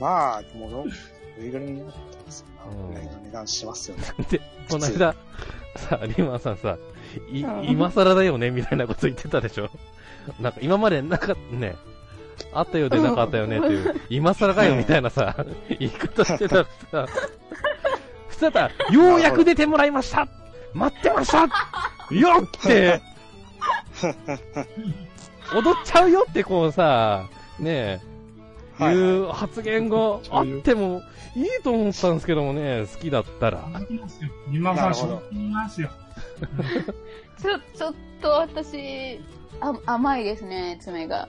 [0.00, 0.84] まあ、もの、
[1.38, 4.04] ぬいぐるみになったらそうんんなぐらいの値段しますよね。
[4.30, 5.14] で、この間、
[5.76, 6.78] さ、リーマンさんさ、
[7.32, 9.70] いうん今更だよね、みたいなこと言ってたでしょ
[10.40, 11.74] なんか、今までなかったね、
[12.52, 15.36] あったようでなかったよねっていう、 今更かよ、みたいなさ、
[15.78, 17.06] 言い方してたらさ、
[18.28, 20.28] 普通だったら、ようやく出てもらいました
[20.74, 21.46] 待ってましたよ
[22.42, 23.00] って、
[25.54, 28.00] 踊っちゃうよってこうさ、ね
[28.78, 31.02] え、はいいう発言があっても
[31.34, 33.68] いいと思ったんですけどもね、好きだったら。
[34.50, 35.22] いますよ。
[35.32, 35.90] ますよ。
[37.40, 39.20] ちょ、ちょっと私、
[39.60, 41.28] あ甘いですね、爪が。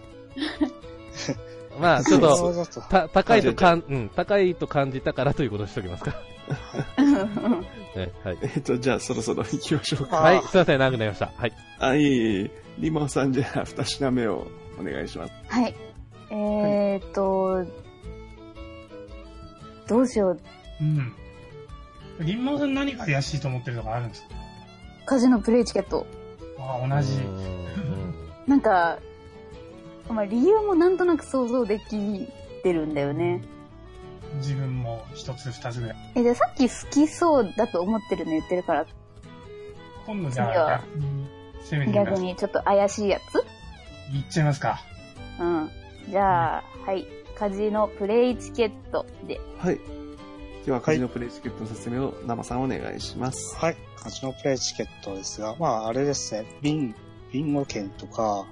[1.80, 2.82] まあ、ちょっと。
[2.90, 6.16] た、高いとかん、うん、高いと感じたからということにしておきますか。
[7.96, 8.38] ね、はい。
[8.42, 10.20] えっと、じゃあそろそろ行きましょうか。
[10.20, 11.32] あはい、すいません、長くなりました。
[11.38, 11.54] はい。
[11.80, 12.52] あ、いえいえ。
[12.80, 14.48] リマンさんじゃあ二品目を
[14.80, 15.34] お願いします。
[15.48, 15.76] はい。
[16.32, 17.66] えーっと、
[19.88, 20.40] どうしよう。
[20.82, 21.14] うん。
[22.20, 24.30] リンマンさん何か怪しいと思ってるとかあるんですか？
[25.06, 26.06] カジノプレイチケット。
[26.58, 27.14] ああ、同じ。
[27.14, 27.60] うん
[28.48, 28.98] なんか、
[30.10, 32.28] まあ理由もなんとなく想像でき
[32.64, 33.42] てるんだよね。
[34.38, 35.98] 自分も一つ二つぐらい。
[36.16, 38.86] え、で、さっき好きそうだと思ってるの言ってるから、
[40.06, 41.28] 今度じゃあ逆に
[41.64, 42.12] 攻めてみます。
[42.12, 43.38] 逆にちょっと怪しいやつ？
[44.16, 44.82] いっちゃいますか。
[45.40, 45.70] うん。
[46.10, 47.06] じゃあ、はい。
[47.36, 49.40] カジノプレイチケットで。
[49.58, 49.80] はい。
[50.66, 53.56] では、カジノプレイチケットの説明を生さんお願いします。
[53.56, 53.78] はい。
[53.96, 56.96] カジノプレイチケットですが、まあ、あれですね、ビン、
[57.32, 58.46] ビンゴ券とか、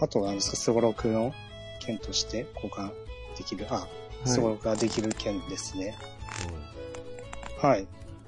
[0.00, 1.32] あとなんですか、スゴロクの
[1.80, 2.92] 券として交換
[3.36, 3.86] できる、あ、
[4.24, 5.96] スゴロクができる券ですね。
[7.60, 7.86] はい。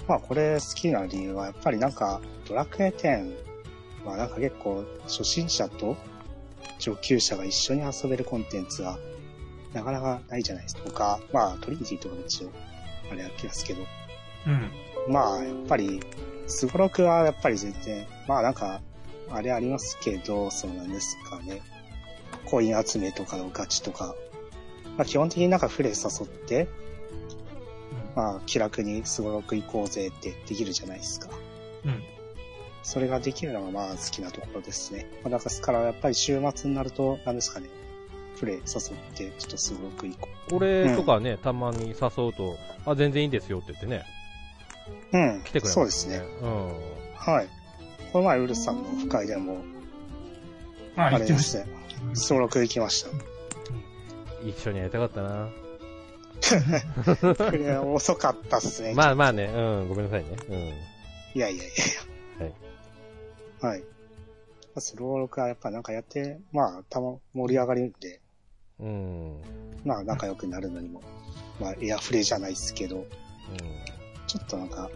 [0.09, 3.37] まあ、これ好きな理由は、やっぱりなんか、ドラクエ10
[4.05, 5.97] はなんか結構、初心者と
[6.79, 8.99] 上級者が一緒に遊べるコンテンツが、
[9.73, 10.83] なかなかないじゃないですか。
[10.83, 12.53] とか、まあ、トリニティとかも一応、
[13.11, 13.83] あれやってますけど、
[14.47, 15.13] うん。
[15.13, 16.01] まあ、やっぱり、
[16.47, 18.81] スゴロクはやっぱり全然、まあなんか、
[19.31, 21.63] あれありますけど、そうなんですかね。
[22.45, 24.15] コイン集めとかのガチとか、
[24.97, 26.69] まあ基本的になんかフレ誘って、
[28.15, 31.29] まあ気楽にスゴロク行こうぜってできるじゃないですか。
[31.85, 32.03] うん。
[32.83, 35.07] それができるのがまあ好きなところですね。
[35.25, 37.69] まあだからやっぱり週末になると、なんですかね。
[38.37, 38.63] フレ誘っ
[39.15, 44.05] て、ちょっとスゴロク行こ俺とかね、たまに誘うと、あ、全然いいんですよって言ってね、
[45.13, 45.19] う。
[45.19, 45.43] うん。
[45.43, 46.21] 来てくれます、そうですね。。
[47.17, 47.49] はい。
[48.17, 49.59] この前、ウルスさんのオフ会でも、
[50.97, 51.19] まあ、あ。
[51.19, 51.67] れですね。
[52.15, 53.11] スゴロク行きました。
[53.11, 53.13] う
[54.47, 54.49] ん。
[54.49, 55.51] 一緒にやりたかったな。
[57.37, 58.95] これ遅かったっすね。
[58.95, 60.31] まあまあね、うん、ごめんなさいね。
[60.49, 60.57] うん。
[60.57, 60.73] い
[61.35, 61.65] やいやいや
[62.47, 62.53] い
[63.61, 63.69] や。
[63.69, 63.85] はい。
[64.79, 68.23] スローロクはやっぱなんかやって、まあ、たま、盛り上がるんで、
[68.81, 68.87] うん。
[68.87, 68.91] う
[69.35, 69.43] ん。
[69.85, 71.03] まあ仲良くなるのにも、
[71.61, 73.05] まあエアフレじゃないですけど、
[74.27, 74.89] ちょっとなんか、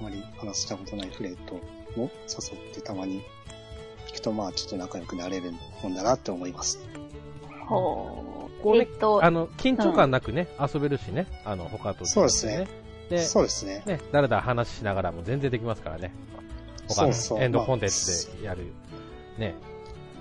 [0.00, 1.60] あまり話したことないフレと
[1.96, 3.22] も誘ってたまに
[4.06, 5.52] 行くとまあちょっと仲良くなれる
[5.82, 6.80] もんだなって思います。
[7.66, 8.62] ほう。
[8.62, 12.68] これえっと、あの、緊張感なくね、遊べるしね、あの、他と違って、そうですね。
[13.10, 13.82] で、そうですね。
[13.86, 16.12] ね、だらだら話しながらも全然できますからね。
[16.88, 18.72] 他のそうそうエンドコンテンツでやる、
[19.38, 19.54] ね、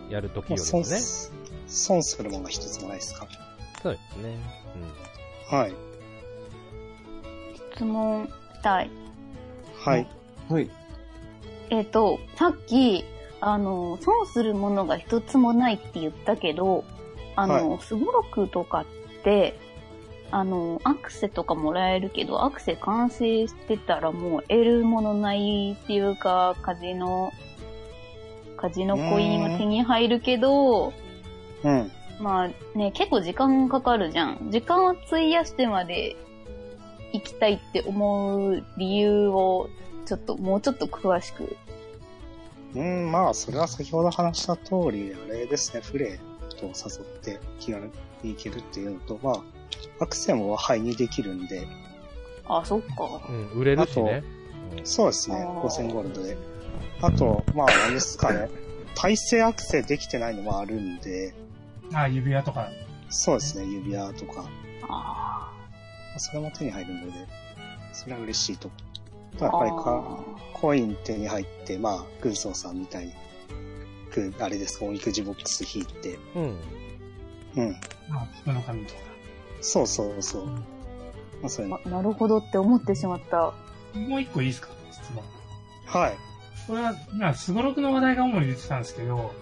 [0.10, 1.00] やるときまあ、よりも損ね。
[1.00, 1.32] す、
[1.68, 3.28] 損するもんが一つもないですか
[3.82, 4.38] そうですね。
[5.52, 5.58] ら。
[5.58, 5.74] はい。
[7.76, 8.90] 質問したい。
[9.76, 10.08] はい。
[10.50, 10.70] はい。
[11.70, 13.06] えっ、と、さっき、
[13.42, 16.86] あの、損するものが一つもないって言ったけど、
[17.36, 18.86] あの、すごろくとかっ
[19.24, 19.60] て、
[20.32, 27.32] あの、アクセとかもらえるけど、アクセ完成してたらもう得るものないっていうか、カジノ、
[28.58, 30.94] カジノコインは手に入るけど、
[31.64, 31.92] うん。
[32.20, 34.50] まあね、結構時間かかるじゃん。
[34.50, 36.16] 時間を費やしてまで
[37.12, 39.70] 行きたいって思う理由を、
[40.06, 41.56] ちょっと、もうちょっと詳しく。
[42.76, 46.20] うん、まあ、それは先ほど話した通り、あれですね、フレ
[46.60, 47.90] と誘って気軽
[48.24, 49.44] に行けるっていうのと、まあ、
[50.00, 51.68] アクセもハイにできるんで、
[52.48, 53.22] あ、そっか。
[53.30, 53.52] うん。
[53.52, 54.24] うん、売れるしね。
[54.84, 56.38] そうですね、あー5000ゴールドで。
[57.02, 58.50] あと、まあ、何ですかね、
[58.96, 61.34] 耐性アクセできてないのもあるんで、
[61.94, 62.70] あ、指輪とか。
[63.10, 64.46] そうですね、指輪とか。
[64.90, 65.52] あ
[66.18, 67.12] それも手に入るので、
[67.92, 68.70] それは嬉しいと。
[69.40, 70.20] やっぱりか、
[70.54, 73.14] コイン手に入って、まあ、軍曹さんみたいに、
[74.12, 76.60] くあれですか、おみくじボックス引いて、うん。
[77.56, 77.72] うん。
[78.10, 79.00] まあ、福の神とか。
[79.62, 80.46] そうそうそう。
[80.46, 80.62] ま
[81.46, 83.54] あ、そういうなるほどって思ってしまった。
[83.98, 84.70] もう一個いいですか？
[84.92, 85.24] 質問。
[85.86, 86.18] はい。
[86.68, 89.34] これは、今、スゴロクの話題が主に出てたんですけど、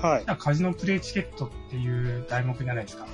[0.00, 0.24] はい。
[0.38, 3.06] カジノプレイチケットっていう題目じゃないですか。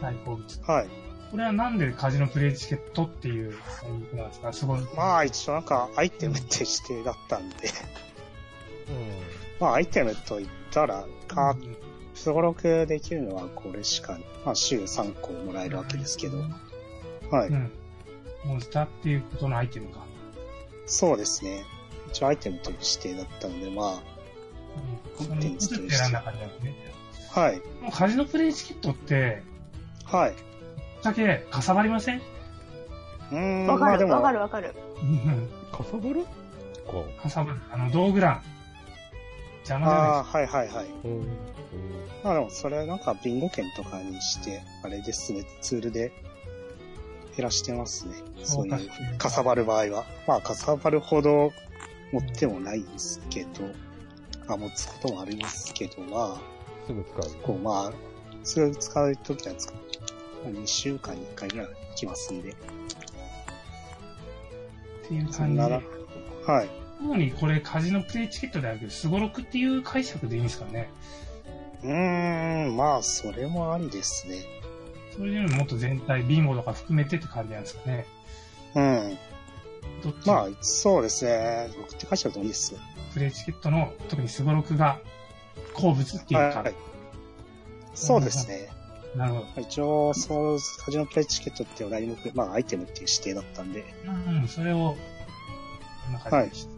[0.00, 0.62] 対抗物。
[0.62, 0.88] はい。
[1.30, 4.52] これはなんでカジノプレイチケットっていう題目なんですか？
[4.52, 4.80] すごい。
[4.96, 7.56] まあ、一応なんか、アイテムって指定だったんで、
[8.88, 9.08] うん。
[9.60, 11.76] まあ、アイテムと言ったら、かう、ん
[12.14, 16.38] すごろくできるのはこれしか、まあ、週3個もらえるわけですけど、
[17.30, 17.48] はい。
[17.48, 17.70] うん。
[18.44, 20.04] モンスターっていうことのアイテムか。
[20.86, 21.64] そうですね。
[22.08, 24.00] 一応アイテムという指定だったので、ま
[25.20, 25.26] うん。
[25.26, 26.74] その一つって選んだ感じなんですね。
[27.34, 27.56] あ、はい。
[27.82, 29.42] もうカジノプレイチケットって、
[30.04, 30.34] はい。
[31.02, 32.18] だけかさばりません？
[32.18, 34.74] うーん、わかる、わかるわかる。
[35.02, 35.48] うん。
[35.70, 36.24] かさばる？
[36.86, 37.60] こかさばる。
[37.70, 38.42] あの、道具欄。
[39.60, 40.86] 邪魔じゃないああ、はいはいはい。
[41.04, 41.08] う。
[41.08, 41.38] うん。
[42.24, 46.10] まあでも、それはなんかビンゴ券とかにして、あれですね、ツールで
[47.36, 48.14] 減らしてますね。
[48.42, 50.04] そういう、かさばる場合は。
[50.26, 51.52] まあ、かさばるほど
[52.12, 53.50] 持ってもないですけど、
[54.48, 56.40] あ、持つこともありますけど、まあ、
[56.86, 57.30] すぐ使う。
[57.42, 57.92] こう、まあ、
[58.42, 59.76] それを使うときは使う。
[60.44, 62.50] 2週間に1回ぐらい来ますんで。
[62.50, 62.54] っ
[65.06, 66.68] ていう感じで。、はい。
[67.00, 70.90] 主にこれカジノプレイチケットであるけど、スゴロクっていう解釈でいいんですかね。
[71.82, 74.42] うーん、まあ、それもありですね。
[75.14, 78.06] それよりももっと全体、ビンゴとか含めてって感じなんですかね。
[78.74, 79.18] うん。
[80.02, 81.70] どっちまあ、そうですね。
[81.76, 82.80] 僕って書いちゃうといいですよ。
[83.12, 85.00] プレイチケットの、特にスゴロクが
[85.74, 86.74] 好物っていうか、はい。
[87.94, 88.70] そうですね。
[89.16, 89.60] なるほど。
[89.60, 94.96] 一応、そう、カジノプレイチケットっていう題目、まあ、アイテムっていう指定だったんで、うん、それを、
[96.04, 96.70] こんな感じでした。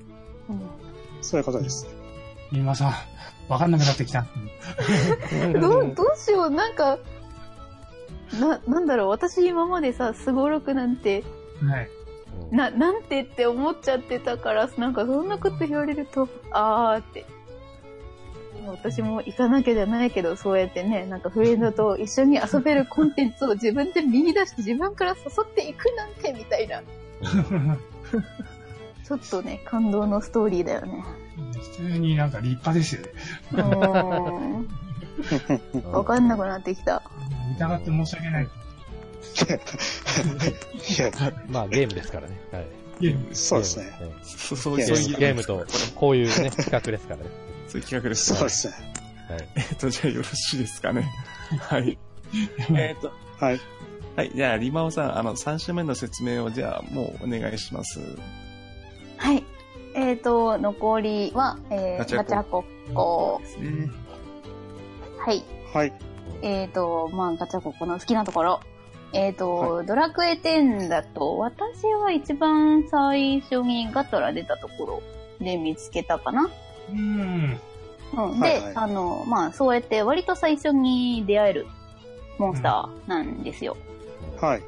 [0.50, 0.90] うん
[1.22, 1.86] そういうことです。
[2.52, 2.92] 今さん、
[3.48, 4.26] わかんなくなってきた。
[5.60, 6.98] どう、どうしよう、なんか、
[8.40, 11.24] な、なんだろう、私今までさ、すごろくなんて、
[11.62, 11.90] はい。
[12.50, 17.26] な、なんてって思っちゃってたから、なんかそんなこと言われると、あーって。
[18.68, 26.82] 私も行かなきゃじゃないけど、そうやってね、なんかフレンドと一緒に遊べるコンテンツを自分で見出して自分から誘っていくなんて、みたいな。
[29.04, 31.04] ちょっとね、感動のストーリーだよね。
[31.52, 33.08] 普通になんか立派ですよね。
[35.92, 37.02] わかんなくなってきた。
[37.56, 38.44] 疑って申し訳ない。
[38.44, 38.48] い
[40.98, 41.10] や、
[41.48, 42.40] まあ、ゲームですからね。
[42.52, 42.66] はい。
[43.00, 43.90] いやそうですね。
[43.98, 44.14] ゲーム。
[44.24, 47.30] そうそういやそういうゲームと、こういうね、企画ですからね。
[47.70, 48.34] そういう企画です。
[48.34, 48.74] そうですね。
[49.28, 49.48] はい。
[49.54, 51.08] えっと、じゃあよろしいですかね。
[51.68, 51.96] はい。
[52.74, 53.60] えっと、はい。
[54.16, 54.32] はい。
[54.34, 58.00] じゃあ、リマオさん、あの、3週目の説明を、じゃあ、もうお願いします。
[59.18, 59.44] はい。
[59.94, 63.40] えっ、と、残りは、えー、ガチャコッコ。
[63.60, 63.88] ね
[65.18, 65.44] はい。
[65.72, 65.92] はい。
[66.42, 68.60] えっ、と、まあ、ガチャコッコの好きなところ。
[69.12, 75.02] えっ、と、ドラクエ10だと、私は一番最初にガトラ出たところ
[75.40, 76.50] で見つけたかな。
[76.88, 77.60] うん。
[78.14, 78.40] うん。
[78.40, 81.66] で、はいはいあの、まあ、そうやって割と最初に出会える
[82.38, 83.76] モンスターなんですよ。
[84.40, 84.62] はい。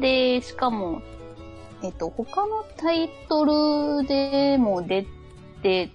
[0.00, 1.02] で、しかも、
[1.82, 5.06] えっと、他のタイトルでも出
[5.62, 5.90] て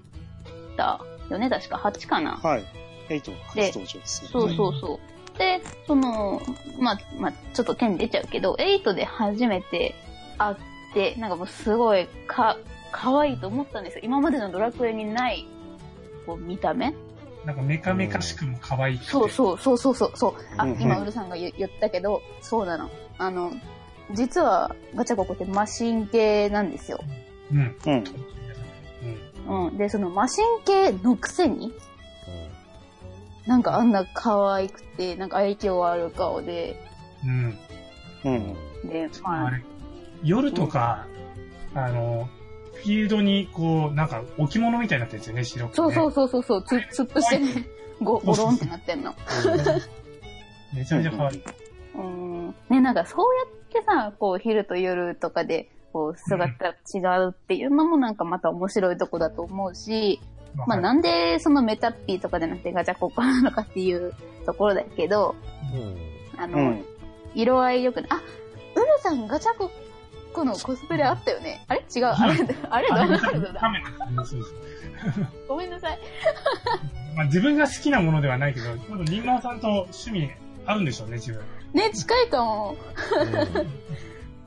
[0.76, 2.38] たよね、確か8かな。
[2.38, 2.66] はい。
[3.10, 4.30] エイト初登場ですね。
[4.32, 5.00] そうそうそ
[5.36, 5.38] う。
[5.38, 6.42] で、その、
[6.80, 9.96] まあ、まあ、ちょっと点出ちゃうけど、8で初めて
[10.38, 10.56] 会っ
[10.94, 12.58] て、なんかもうすごいか、
[12.92, 14.02] 可愛いと思ったんですよ。
[14.04, 15.48] 今までのドラクエにない、
[16.26, 16.94] こう、見た目
[17.46, 19.12] なんかメカメカしくも可愛いくて。
[19.12, 20.34] そうそう、そうそうそう、そう。
[20.58, 22.90] あうんう、ん今、ウルさんが言言ったけど、そうなの。
[23.18, 23.52] あの、
[24.14, 27.00] 実は、ガチャココってマシン系なんですよ。
[27.52, 27.76] うん。
[27.86, 28.04] うん。
[29.48, 29.68] うん。
[29.68, 29.78] うん。
[29.78, 31.74] で、そのマシン系のくせに、
[33.46, 36.82] なんかあんな可愛くて、なんか愛嬌ある顔で、
[37.26, 37.58] うん。
[38.26, 38.90] うん。
[38.90, 39.64] で、まあ、あれ、
[40.24, 41.08] 夜とか、
[41.74, 42.28] あの、
[42.84, 45.76] フィールドに、こう、なんか置物みたいになってるんですよね、白く、ね。
[45.76, 47.68] そうそうそうそうそう、つ、つっとしてね、
[48.02, 49.14] ご、ごろんってなってんの。
[50.74, 51.44] めちゃめちゃ可愛い。
[51.96, 52.56] うん。
[52.70, 60.20] ね、なんかそうやってさ、こう、昼と夜とかで、こう、姿違うっていうのもなんかまた面白いとこだと思うし、
[60.66, 64.14] まあなんでそのメタッピーとかじゃなくてガチャココなのかっていう
[64.46, 65.36] ところだけど、
[65.74, 66.42] うん。
[66.42, 66.86] あの、うん。
[67.36, 69.70] 色合いよくね、あ、ウルさんガチャコ
[70.34, 71.84] コのコスプレあったよねあれ？
[71.96, 72.36] 違う、あれ、
[72.70, 72.88] あれ？
[72.90, 73.60] ドナルドだ。
[73.60, 73.80] カメ
[74.16, 74.54] ラそうそう
[75.48, 76.00] ごめんなさい。
[77.16, 80.30] まあ、自分が好きなものではないけど、今度リンマオさんと趣味
[80.66, 81.42] 合うんでしょうね、自分。
[81.74, 82.76] ね、近いかも。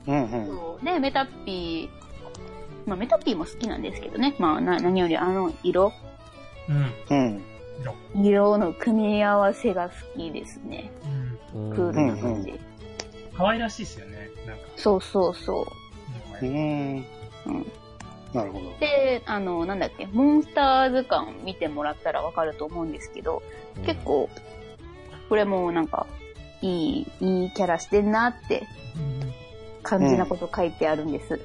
[0.07, 0.47] うんうん。
[0.47, 1.89] そうね、メタピー、
[2.87, 4.35] まあメタピーも好きなんですけどね。
[4.39, 5.91] まあな、何よりあの色、
[6.69, 6.93] うん。
[7.09, 7.41] うん。
[8.25, 10.91] 色の組み合わせが好きですね。
[11.53, 11.69] うん。
[11.69, 12.59] うんクールな感じ。
[13.35, 14.20] 可愛らしいですよね。
[14.81, 15.67] そうそうそ
[16.41, 16.45] う。
[16.45, 17.05] うーん。
[17.45, 17.71] うん。
[18.33, 18.73] なるほど。
[18.79, 23.43] で、あの、なんだっけ、モンスター図鑑見てもらったらわかると思うんですけど、
[23.85, 24.29] 結構、
[25.29, 26.07] これもなんか、
[26.61, 28.65] いい、いいキャラしてんなって
[29.83, 31.39] 感じなこと書いてあるんです。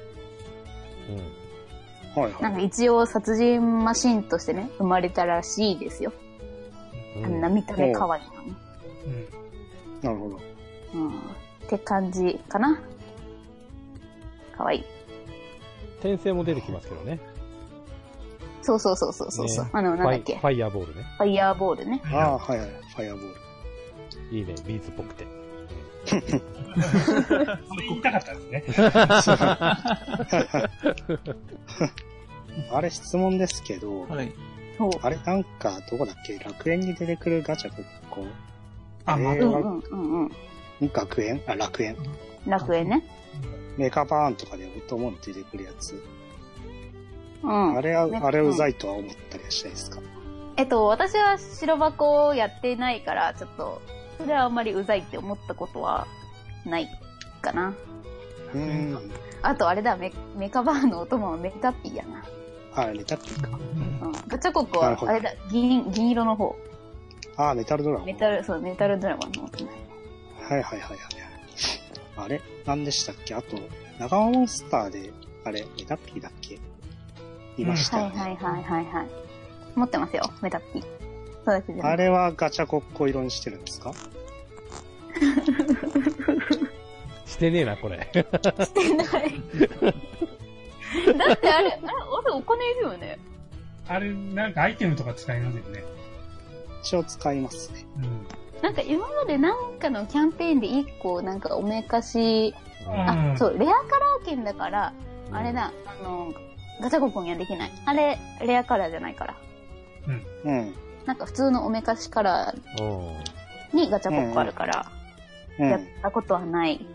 [2.15, 2.41] はいはい。
[2.41, 6.11] なんか一応殺人マシンとしてね、生まれたらしいですよ。
[7.17, 8.55] うんあんな見た目可愛いのに。
[9.05, 10.01] うん。
[10.01, 10.39] なるほど。
[10.93, 11.09] うん。
[11.09, 11.11] っ
[11.67, 12.79] て感じかな。
[14.57, 14.83] 可愛い。
[15.99, 17.19] 転生も出てきますけどね。
[18.61, 19.45] そうそうそうそうそう。
[19.65, 20.35] ねあの、なんだっけ？
[20.37, 21.03] ファイヤーボールね。
[21.17, 22.01] ファイヤーボールね。
[22.05, 22.69] ああ、はいはい。
[22.69, 23.23] ファイアボー
[24.31, 24.37] ル。
[24.37, 25.25] いいね、ビーズっぽくて。
[26.05, 26.21] それ
[27.89, 28.63] 言いたかったですね。
[32.71, 34.31] あれ質問ですけど、はい。
[34.77, 34.89] そう。
[35.01, 36.37] あれなんか、どこだっけ？
[36.39, 38.25] 楽園に出てくるガチャ結構、
[39.05, 40.25] あ、まあえーうんうんうん
[40.81, 40.89] うん。
[40.91, 41.41] 学園？
[41.47, 41.95] あ、楽園。
[42.45, 43.03] 楽園ね。
[43.77, 46.03] メカバーンとかでおともに出てくるやつ。
[47.43, 47.77] うん。
[47.77, 49.99] あれは、ねあれうざいとは思ったりはしないですか、
[50.57, 53.81] えっと、私は白箱をやってないから、ちょっと、
[54.17, 56.07] それはあんまりうざいって思ったことは
[56.65, 56.89] ない
[57.41, 57.73] かな。
[58.53, 59.11] うーん。
[59.43, 62.23] あとあれだ、メメカバーのお供はメタピーやな。
[62.73, 63.49] あ、メタピーか。
[64.01, 64.11] うん。
[64.27, 66.55] ガチャココはあれだ、銀、銀色の方。
[67.37, 68.05] あ、メタルドラゴン。
[68.07, 69.67] メタル、そう、メタルドラゴンのお供。
[69.67, 69.73] は
[70.49, 70.97] いはいはいはい。
[72.17, 72.41] あれ？
[72.65, 73.33] 何でしたっけ？
[73.35, 73.57] あと、
[73.99, 75.11] 長尾モンスターで、
[75.45, 76.59] あれ、メタピーだっけ？
[77.57, 78.19] いましたよね。
[78.19, 79.07] はいはいはいはいはい。
[79.75, 80.81] 持ってますよ、メタピー。
[80.81, 81.85] そうだけど。
[81.85, 83.93] あれはガチャコッコ色にしてるんですか？
[87.25, 88.09] してねえな、これ。
[88.13, 88.23] し
[88.73, 89.07] てない。
[91.17, 91.75] だってあれ、あれ、あ
[92.25, 93.19] れお金いるよね。
[93.87, 95.83] あれ、なんかアイテムとか使いますよね。
[96.83, 97.85] 一応使いますね。
[97.97, 98.27] うん。
[98.61, 102.55] なんか今までなんかのキャンペーンで1個なんかおめかし、
[102.87, 104.93] あ、うんそう、レアカラー券だから、
[105.31, 106.33] あれだ、あの、
[106.81, 107.71] ガチャココにはできない。
[107.85, 109.35] あれ、レアカラーじゃないから。
[110.45, 110.73] うん。
[111.05, 112.87] なんか普通のおめかしカラうん。
[113.09, 113.13] ー
[113.73, 114.85] にガチャココあるから、
[115.59, 115.69] うん。
[115.69, 116.85] やったことはない。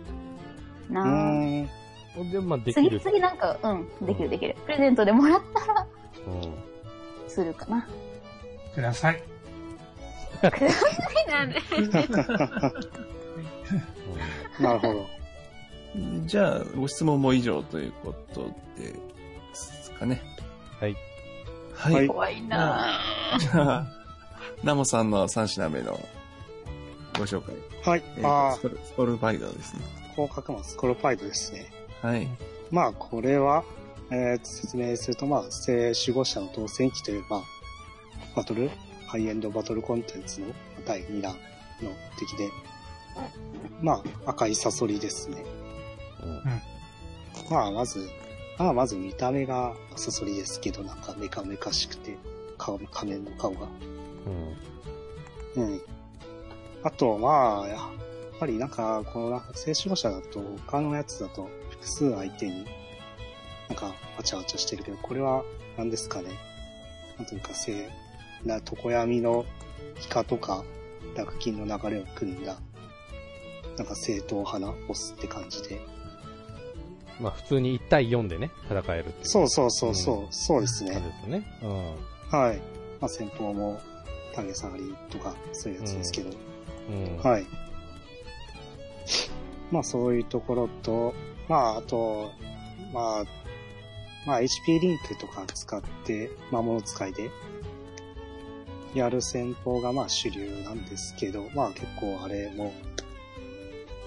[0.90, 1.68] なうぁ。
[2.16, 2.30] ーん。
[2.30, 3.00] で、まあ、でき次る。
[3.04, 4.56] 々なんか、うん、できるできる。
[4.66, 5.86] プレゼントでもらったら、
[6.26, 6.54] うん。
[7.28, 7.86] するかな。
[8.74, 9.22] ください。
[11.28, 11.56] なんで
[14.60, 15.06] なるほど。
[16.26, 18.94] じゃあ、ご質問も以上ということで
[19.54, 20.22] すかね。
[20.80, 20.96] はい。
[21.74, 21.94] はい。
[21.94, 23.38] はい怖いなぁ。
[23.38, 23.86] じゃあ、
[24.62, 25.98] ナモさんの3品目の
[27.18, 27.54] ご紹介。
[27.84, 28.02] はい。
[28.16, 29.80] えースコルスコルバイダーですね。
[30.10, 31.70] あ、広角マスコロパイドですね。
[32.00, 32.28] はい。
[32.70, 33.64] まあ、これは、
[34.10, 37.42] えーと説明すると、まあ、聖守護者の当選機という、まあ、
[38.34, 38.70] バトル、
[39.12, 40.46] ハイエンドバトルコンテンツの
[40.86, 41.34] 第2弾
[41.82, 42.48] の敵で、
[43.82, 45.44] まあ、赤いサソリですね。
[47.50, 48.08] まあ、まず、
[48.58, 52.16] まあ、まず見た目がサソリですけど、なんかメカメカしくて、
[52.56, 53.68] 顔、仮面の顔が。
[55.56, 55.62] うん。
[55.62, 55.80] うん。
[56.82, 62.64] あと、まあ、やっぱりなんか、このなんか、聖守護者だと、他のやつだと、複数相手に、
[63.68, 65.44] なんか、わちゃわちゃしてるけど、これは、
[65.76, 66.30] 何ですかね。
[67.18, 67.90] なんというか、聖、
[68.44, 69.44] な、常闇の
[70.02, 70.64] イカとか、
[71.16, 72.56] 落金の流れを組んだ、
[73.76, 75.80] なんか正統派なボスって感じで。
[77.20, 79.26] まあ、普通に1対4でね、戦えるっていう。
[79.26, 81.08] そうそうそうそう、そうですね感じ。
[81.08, 81.58] ですね。
[81.62, 82.38] うん。
[82.38, 82.56] はい。
[83.00, 83.80] まあ、先方も、
[84.34, 86.30] 影下がりとか、そういうやつですけど、
[86.90, 87.16] うん。
[87.18, 87.46] はい。
[89.70, 91.14] まあそういうところと、
[91.48, 92.30] まああと、
[92.92, 93.24] まあ、
[94.26, 97.30] まあ HP リンクとか使って魔物使いで
[98.94, 102.72] やる戦法がまあ主流なんですけど、まあ結構あれも、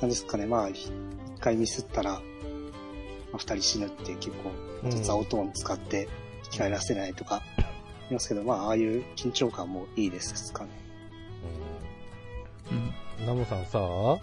[0.02, 0.92] なんですかね、まあ一
[1.40, 2.20] 回ミスったら、ま
[3.34, 4.52] あ、二人死ぬって結構、
[4.88, 6.08] あとザオトーン使って
[6.44, 7.42] 生き返らせないとか、
[8.10, 10.70] いますけど、まあああいう緊張感もいいですかね。
[13.20, 13.26] うん。
[13.26, 14.20] ナモさんさ、は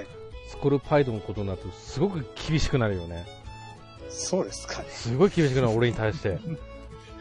[0.00, 0.06] い。
[0.48, 3.24] スコルパイドのことになるとすごく厳しくなるよね。
[4.08, 4.88] そうですかね。
[4.90, 6.38] すごい厳しくなる、俺に対して。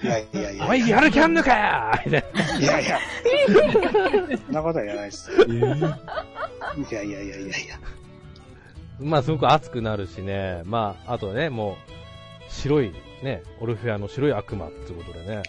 [0.01, 0.65] いやいやいや。
[0.65, 2.23] お前やる気あんのかよみたい
[2.61, 2.99] いやいや。
[4.45, 5.31] そんなことは言わないです。
[5.31, 5.35] い
[6.93, 7.77] やいやいやいやいや。
[8.99, 9.05] な。
[9.09, 10.61] まあ、すごく熱くなるしね。
[10.65, 11.75] まあ、あとね、もう、
[12.51, 12.93] 白い、
[13.23, 15.43] ね、オルフェアの白い悪魔ってことでね。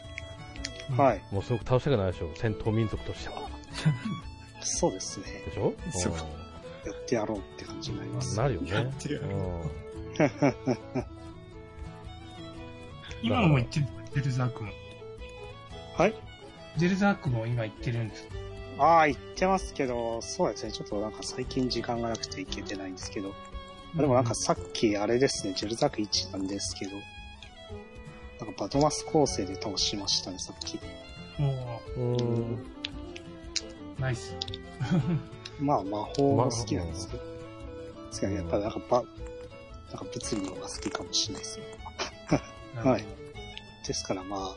[0.96, 1.22] はい。
[1.32, 2.30] もうすごく倒したくないでしょ。
[2.34, 3.36] 戦闘民族としては。
[4.62, 5.26] そうですね。
[5.46, 5.72] でしょ？
[5.92, 8.36] そううんやってやろうって感じになります。
[8.36, 8.70] なるよね。
[8.70, 9.70] やってやうん
[13.22, 14.70] 今も行ってるジェルザークも。
[15.96, 16.14] はい？
[16.76, 18.34] ジェルザークも今行ってるんですか
[18.78, 20.72] ああ、言ってますけど、そうですね。
[20.72, 23.32] ちょっとなんか最近時間がなくて行けてないんですけど。
[23.94, 26.92] でもなんかさっきあれですね、ジェルザーク1なんですけど、
[28.44, 30.78] なんかバドマス構成で倒しましたね、さっき。
[31.40, 32.14] もうん。
[32.54, 32.58] う、
[33.98, 34.34] ナイス。
[35.60, 37.22] まあ魔法も好きなんですけど。
[37.22, 41.64] ですけどやっぱりなんかば、なんか物理の方が好きかもしれないですね。
[42.76, 43.04] はい。
[43.86, 44.56] ですからまあ、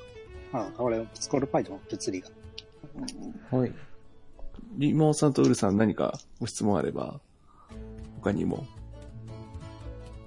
[0.51, 2.30] まあ、俺、スコールパイの物理が。
[3.51, 3.74] はい。
[4.78, 7.19] リモンさんとウルさん何かご質問あれば、
[8.21, 8.65] 他にも。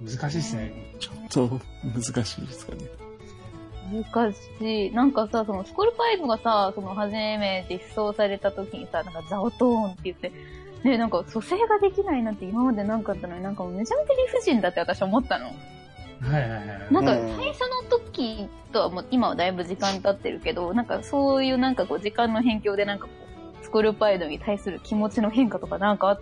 [0.01, 0.95] 難しいですね。
[0.99, 1.11] ちょ
[1.45, 2.81] っと難しいですかね。
[3.91, 4.91] 難しい。
[4.91, 10.31] なんかさ、そのスコールパイプがさ、その初め実装された時にさ、なんかザオトーンって言って、
[10.83, 15.51] ね、なんか蘇生ができないなんて今までなかったのになんかもうめちゃめちゃ理不尽だって私思ったの。
[16.21, 16.93] はいはいはい。
[16.93, 23.11] なんかうん最初の時とはもう今はだいぶ時間経ってるけど、なんかそういうなんかこう時間の辺境でなんかこ
[23.61, 26.21] う、スコールパイドに対する気持ちの変化とかなんかあっ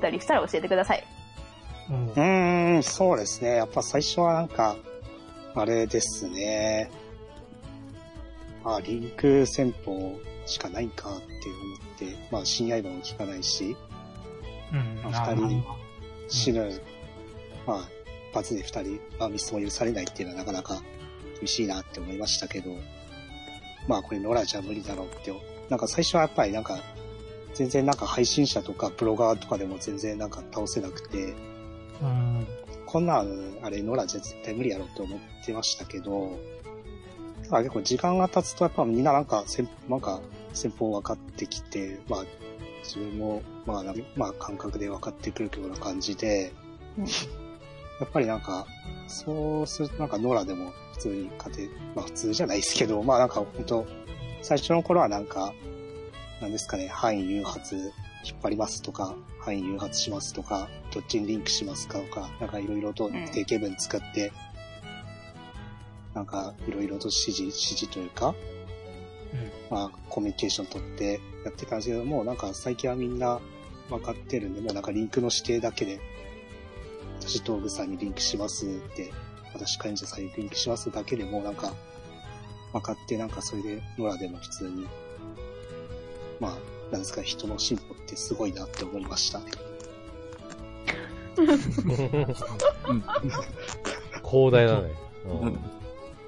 [0.00, 1.04] たりしたら教えてください。
[1.90, 3.56] うんうーん、そうですね。
[3.56, 4.76] やっぱ最初はなんか、
[5.54, 6.90] あれですね。
[8.64, 13.76] まあ、リンク戦法しかないんかって思って、まあ、新刃も効かないし、
[14.72, 15.00] うん。
[15.02, 15.76] まあ二人あ
[16.28, 16.80] 死ぬ、
[17.66, 17.99] まあ、一
[18.32, 20.82] 発で二人、まあ、ミスも許されないっていうのはなかなか
[21.38, 22.70] 厳しいなって思いましたけど、
[23.88, 25.32] まあ、これノラじゃ無理だろうって、
[25.68, 26.78] なんか最初はやっぱりなんか、
[27.54, 31.34] 全然なんか配信者とかブロガーとかでも全然なんか倒せなくて、
[32.02, 32.46] うん。
[32.86, 36.38] こんなん、あれ、ノラじゃ絶対無理やろうと思ってましたけど、
[37.44, 40.20] ただ結構時間が経つとやっぱみんななんか戦、なんか
[40.52, 42.24] 戦法分かってきて、まあ、
[42.82, 46.52] 自分も、まあ、なまあ、感覚で分かってくるような感じで、
[46.98, 47.06] うん
[48.00, 48.66] やっぱりなんか、
[49.06, 53.86] そうするとなんかノラでも普通に勝て、まあ普通じゃないですけど、まあなんか本当
[54.42, 55.52] 最初の頃はなんか、
[56.40, 57.76] なんですかね、範囲誘発
[58.24, 63.12] 引っ張りますとか、範囲誘発しますとか、どっちにリンクしますかとか、なんかいろいろとん。
[63.12, 64.32] 定型文使って、
[66.14, 68.34] なんかいろいろと指示、指示というか、
[69.70, 73.40] まあコミュニケーション取ってやってたんですけども、なんか最近はみんな
[73.88, 76.00] 分かってるんで、もうなんかリンクの指定だけで、
[77.20, 79.12] 私道具さんにリンクしますって、
[79.52, 81.72] 私患者さんにリンクしますだけでもうなんか、
[82.72, 84.86] 分かってなんかそれでノラでも普通に、
[86.38, 86.58] まあ、
[86.90, 89.46] なんですか、人の進歩ってすごいなって思いましたね。
[94.24, 94.94] 広大だね。
[95.26, 95.58] ううんん。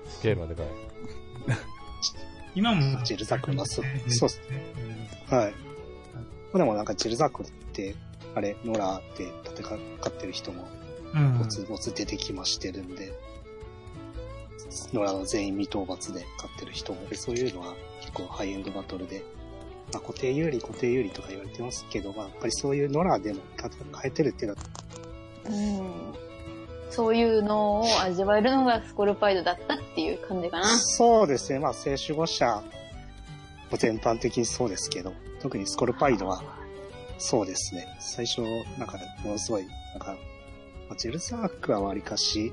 [0.09, 0.67] スケールがでかい。
[2.55, 3.03] 今も。
[3.03, 4.41] ジェルザクはそうねそうっす
[5.29, 5.53] はい。
[5.53, 5.55] ま
[6.55, 7.95] あでもなんかジェルザクって、
[8.35, 10.67] あれ、ノラで戦ってる人も、
[11.15, 11.39] うん。
[11.39, 13.13] ボツボツ出てきましてるんで、
[14.93, 19.23] ノラの全員未討伐で勝ってる人も、そういうのは結構ハイエンドバトルで、
[19.93, 23.71] まあ固定有利固定有利とか言われてますけど、まあやっぱりそういうノラでも変
[24.05, 24.63] えてるっていうのは、
[25.51, 25.51] う
[25.83, 26.15] ん。
[26.91, 30.79] そういうのを味わえるのがスコールパイドだったっていう感じかな。
[30.79, 32.63] そうですね、まあ聖守護者
[33.71, 36.43] も全般的にそうですけど、特にスコルパイドは
[37.25, 37.87] そうですね。
[38.01, 38.41] 最初、
[38.79, 40.17] なんか、ものすごい、なんか、
[40.89, 42.53] まあ、ジェルザークはわりかし、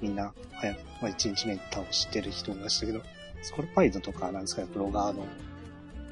[0.00, 3.00] みんな、早く、まあ、1日目に倒してる人もいましたけど、
[3.42, 5.26] スコルパイドとか、なんですかね、ブロガーの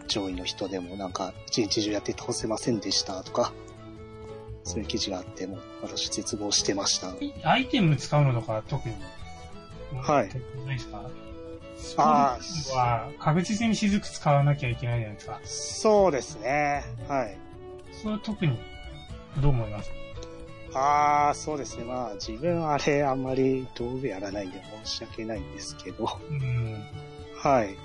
[0.08, 3.52] 上位の人でも、なんか、一日中やって倒せませんでしたとか、
[4.64, 7.14] そういう記事があって、もう、私絶望してました。
[7.44, 8.94] アイテム使うのとか特に。
[9.94, 10.28] はい。
[10.66, 11.02] ないですか？
[11.98, 15.40] あスコールは確実に雫使わなきゃいけないじゃないですか。
[15.44, 16.84] そうですね。
[17.08, 17.36] はい。
[17.92, 18.58] それは特に、
[19.40, 19.90] どう思います？
[20.74, 21.84] ああ、そうですね。
[21.84, 26.82] まあ、自分あれ、あんまり道具やらないんで申し訳ないんですけど、うん。
[27.36, 27.76] はい。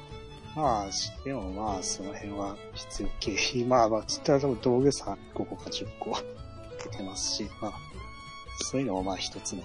[0.56, 0.86] まあ、
[1.26, 3.64] でもまあ、その辺は必要経費。
[3.66, 6.18] まあ、まあ、つったら道具さ、5個か10個
[6.84, 7.74] 出てますし、まあ、
[8.72, 9.64] そういうのもまあ一つの、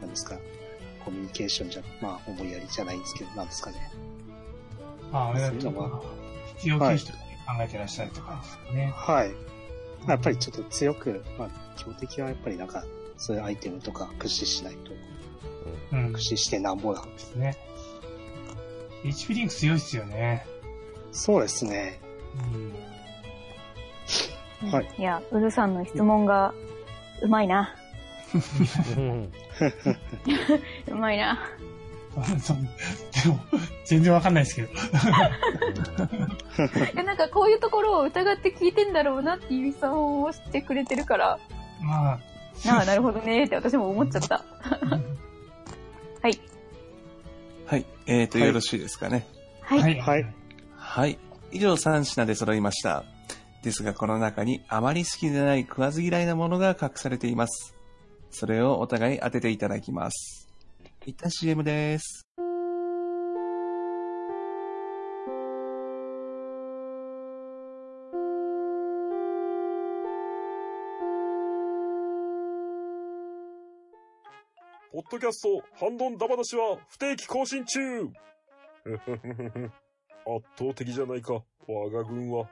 [0.00, 0.36] なんですか、
[1.04, 3.90] コミュニケーションじゃ、まあ、思いやりじゃないんですけど、なんですかね。
[5.12, 6.02] ああ、あれだそういうのは
[6.58, 8.92] 必要経費とか考えてらっしゃるとかですよね。
[8.94, 9.30] はい。
[9.30, 9.49] まあ
[10.08, 12.84] やっぱりちょっと強く、まあ、強敵はやっぱりなんか、
[13.16, 14.92] そういうアイテムとか駆使しないと、
[15.92, 16.02] うん。
[16.06, 17.02] 駆使してなんぼだ。
[17.02, 17.56] ですね。
[19.04, 20.46] HP リンク強いっすよね。
[21.12, 22.00] そうですね。
[24.62, 24.70] うん。
[24.70, 24.94] はい。
[24.98, 26.54] いや、ウルさんの質問が、
[27.22, 27.74] うまいな。
[28.96, 29.32] うん
[30.88, 31.38] うまいな。
[32.40, 33.40] そうでも、
[33.90, 34.68] 全然わかんないですけど。
[36.96, 41.40] え、なんかこういうところを疑って聞いてんだろうなっていう質問をしてくれてるから、
[41.82, 42.20] まあ、
[42.68, 44.44] ああ、なるほどねって私も思っちゃった。
[46.22, 46.40] はい。
[47.66, 47.86] はい。
[48.06, 49.26] えーと、はいよろしいですかね。
[49.60, 49.80] はい。
[49.80, 49.98] はい。
[49.98, 50.34] はい。
[50.76, 51.18] はい。
[51.50, 53.02] 以上3品で揃いました。
[53.64, 57.74] ですが、この中にあまり好きでない食わず嫌いなものが隠されています。
[58.30, 60.48] それをお互い当てていただきます。
[61.04, 62.24] 一旦 CM です。
[75.02, 78.12] ポッドキャスト、ハンドンダ話は不定期更新中 圧
[80.58, 82.50] 倒的じゃないか、我が軍は。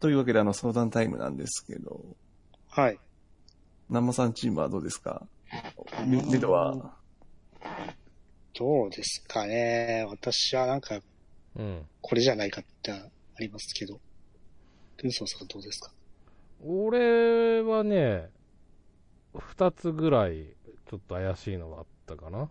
[0.00, 2.04] というわけで、あの、相談タイムなんですけど、
[2.68, 2.98] はい。
[3.88, 5.24] 南モさんチームはどうですか？
[6.04, 6.96] メメドは、
[8.52, 10.04] どうですかね。
[10.08, 11.00] 私はなんか、
[11.54, 11.86] うん。
[12.00, 13.08] これじゃないかってあ
[13.38, 14.00] りますけど。
[14.96, 15.92] ルンソーさんどうですか？
[16.66, 18.30] 俺はね、
[19.38, 20.46] 二つぐらい、
[20.88, 22.48] ちょっと怪しいのがあったかな。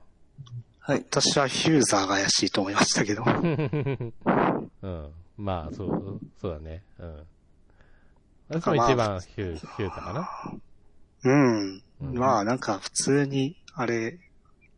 [0.79, 1.05] はい。
[1.09, 3.23] 私はヒューザーが怪しいと思いましたけど。
[3.25, 5.11] うん。
[5.37, 6.83] まあ、そう、そうだね。
[6.99, 7.23] うん。
[8.49, 10.29] 私も一番ヒュー、ヒュータかな。
[11.23, 11.81] うん。
[12.01, 14.19] うんまあなんか普通に、あれ、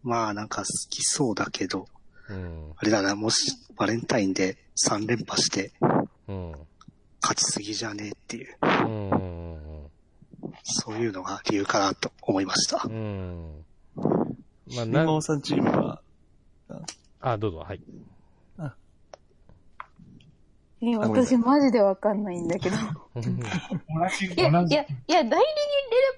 [0.04, 1.88] まあなんか好きそうだけど、
[2.30, 2.72] うん。
[2.78, 5.74] あれだな、もしバレンタインで3連覇して
[6.28, 6.52] うん。
[7.22, 9.47] 勝ちすぎじゃねえっていう、うん。
[10.44, 10.54] うん。
[10.64, 12.90] そういうのが理由かなと思いましたう。
[12.90, 13.66] ん。
[13.96, 16.02] まあ、南なさんチームは、
[17.22, 17.82] あ、どうぞ、はい。
[20.80, 22.76] え、私マジでわかんないんだけど。
[23.16, 23.32] 同じ、
[24.28, 24.84] いや、同じいや、。
[24.84, 25.44] いや、代理人レレ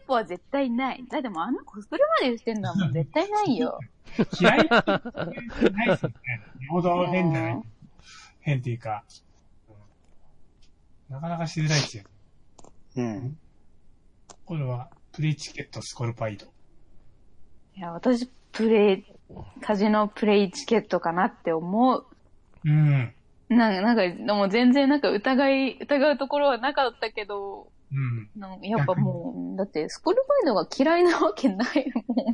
[0.04, 1.06] ッポは絶対ない。
[1.10, 3.80] だってもうあのコスプレまでしてんのはもう絶対ないよ。
[4.42, 6.16] 嫌いないですよね。
[6.68, 7.64] 平等変じゃない？
[8.42, 9.04] 変っていうか、
[9.70, 12.04] うんなかなかしづらいですよ。
[12.98, 13.38] うん。
[14.50, 16.48] これは、プレイチケットスコルパイド。
[17.78, 19.06] いや、私、プレイ、
[19.62, 22.06] カジノプレイチケットかなって思う。
[22.66, 23.14] うん。
[23.50, 28.28] なんか、なんか、でも全然なんか疑い、疑うところはなかったけど、うん。
[28.36, 32.26] なんかやっぱもう、だってスコルパイドが嫌いなわけないもん。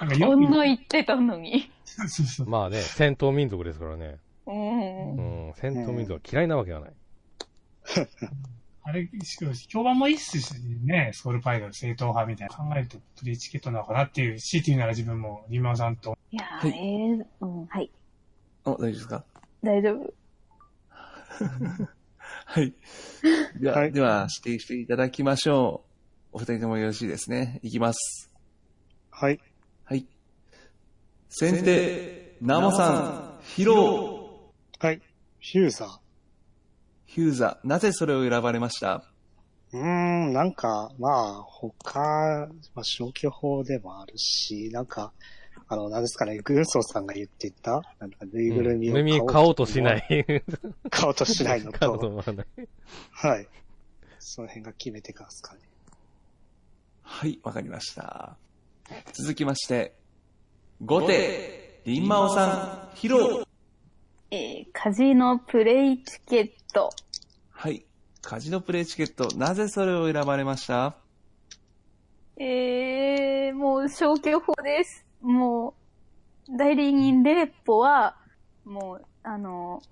[0.00, 1.70] なんかこんな言ってたのに。
[1.84, 2.48] そうそうそう。
[2.48, 4.18] まあね、戦闘民族ですからね。
[4.46, 5.46] うん。
[5.46, 5.54] うん。
[5.54, 6.92] 戦闘民族は嫌いなわけがない。
[8.90, 10.52] あれ、しかし評判もいいっすし
[10.84, 16.18] ね、スコルパイド正統派みたいな考えるとプレイチケットなのかなっていう、強いて言うなら自分もリマオさんと。
[16.32, 17.90] いやー、はいえー、うん、はい。
[18.64, 19.24] お、大丈夫ですか？
[19.62, 20.14] 大丈夫。
[22.46, 22.74] はい。
[23.60, 25.84] では、はいでは、指定していただきましょ
[26.32, 26.36] う。
[26.36, 27.60] お二人ともよろしいですね。
[27.62, 28.30] いきます。
[29.10, 29.40] はい。
[29.84, 30.06] はい。
[31.28, 35.00] 先手、ナモさん、ヒロはい。
[35.38, 36.09] ヒューザー。
[37.12, 39.02] ヒューザ、なぜそれを選ばれました？
[39.72, 41.98] うーん、なんか、まあ、他、
[42.74, 45.12] まあ、消去法でもあるし、なんか、
[45.66, 50.24] あの、なんですかね、軍曹さんが言ってた、なんか、ぬいぐるみを耳買おう買おうとしない。
[50.88, 52.46] 買おうとしないの買おうとと、思わない。
[53.10, 53.48] はい。
[54.20, 55.60] その辺が決めてからですかね。
[57.02, 58.36] はい、わかりました。
[59.14, 59.96] 続きまして、
[60.80, 63.44] 後手、リンマオさん、ヒロ
[64.32, 66.90] えー、カジノプレイチケット。
[67.50, 67.84] はい。
[68.22, 70.94] カジノプレイチケット、なぜそれを選ばれました？
[72.36, 75.04] えー、もう消去法です。
[75.20, 75.74] も
[76.48, 78.16] う、代理人レッポは、
[78.64, 79.82] もう、あの、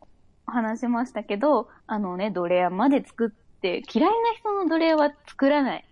[0.47, 5.84] 話しましたけど、あのね、ドレアまで作って、嫌いな人のドレアは作らない。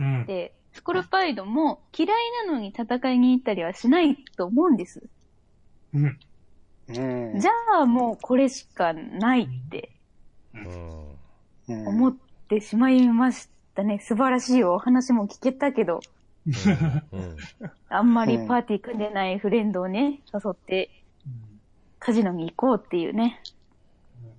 [0.00, 0.26] うん。
[0.26, 2.08] で、スコルパイドも嫌い
[2.46, 5.08] なのに戦いに行ったりはしないと思うんです。
[5.94, 6.18] うん。
[6.88, 7.40] うん。
[7.40, 7.50] じゃ
[7.82, 9.90] あもうこれしかないって
[11.68, 12.16] 思っ
[12.48, 13.98] てしまいましたね。
[14.00, 16.00] 素晴らしいお話も聞けたけど、
[16.46, 17.36] うん。
[17.88, 20.90] あんまりパーティー組んでないフレンドをね、誘って
[21.98, 23.42] カジノに行こうっていうね。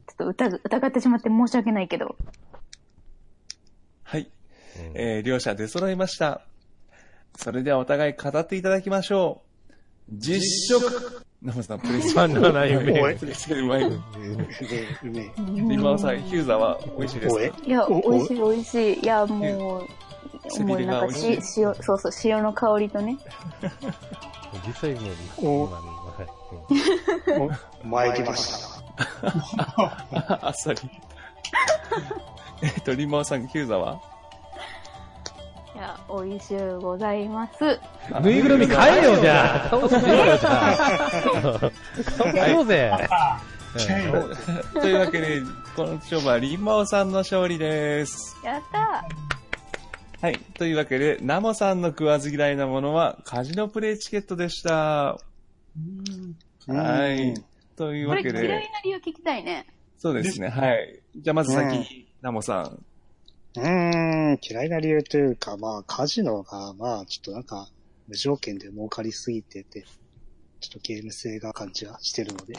[0.07, 2.15] ちょっと疑疑ってしまって申し訳ないけど。
[4.03, 4.21] はい。
[4.21, 6.41] うんえー、両者出揃いました。
[7.35, 9.47] それではお互い語っていただきましょう。
[10.13, 10.41] 実
[10.79, 12.99] 食ナモさん、プレイスバナナ夢。
[12.99, 13.83] おいプレうまい。
[13.83, 15.31] うめえ、うめえ。
[15.37, 17.43] リンマオさん、ヒューザは美味しいですか？
[17.65, 18.99] いや、お美味しい美味しい。
[18.99, 21.27] いや、もう、もうなんかし
[21.57, 23.17] 塩、そうそう、塩の香りとね。
[24.65, 24.93] 実際
[25.41, 25.79] もう、は
[26.23, 26.27] い
[27.37, 27.51] うん
[27.83, 28.81] お参りまし
[29.27, 29.27] た。
[30.47, 30.79] あっさり。
[32.63, 34.01] えっと、リンマオさん、ヒューザは？
[35.77, 37.79] いや、おいしゅうございます。
[38.23, 39.69] ぬいぐるみ買えよ、じゃあ。
[39.69, 41.71] 顔しようよ、じゃあ。
[42.17, 42.91] 顔しようぜ。
[44.73, 45.43] というわけで、
[45.75, 48.35] この勝負はリンマオさんの勝利です。
[48.43, 49.05] やった
[50.19, 50.39] はい。
[50.55, 54.71] というわけで、ナモさんの食わず嫌いなものは、カジノプレイチケットでした。
[54.73, 55.19] は
[57.13, 57.35] い。
[57.75, 59.67] というわけで、嫌いな理由聞きたいね。
[59.99, 60.47] そうですね。
[60.47, 60.99] はい。
[61.17, 62.83] じゃあまず先に、ナモさん。
[63.57, 67.67] うーん、嫌いな理由というか、まあ、カジノが、まあ、ちょっとなんか、
[68.07, 69.83] 無条件で儲かりすぎてて、
[70.59, 72.53] ちょっとゲーム性が感じはしてるので、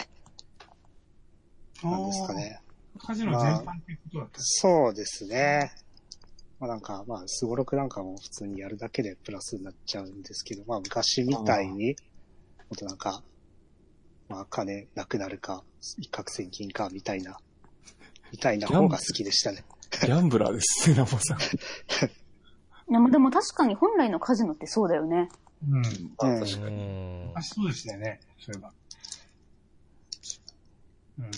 [1.83, 2.61] なんですかね。
[2.99, 4.41] カジノ全般っていうことだった。
[4.41, 5.73] そうですね。
[6.59, 11.95] まあなんか、まあ、スゴロクなんかも普通にやるだけでプラスになっちゃうんですけど、まあ昔みたいに、も
[12.75, 13.23] っとなんか、
[14.29, 15.63] まあ金なくなるか、
[15.99, 17.39] 一攫千金か、みたいな、
[18.33, 19.65] みたいな方が好きでしたね。
[19.91, 21.39] ギャンブラーですね、ナモさん。
[22.91, 25.29] でもでも確かに本来のカジノってそうだよね。
[25.69, 25.83] うん。
[25.83, 26.77] まあうん確かに。
[26.77, 28.21] うんあ、そうでしたよね。
[28.39, 28.73] そういえば。
[31.19, 31.31] うん。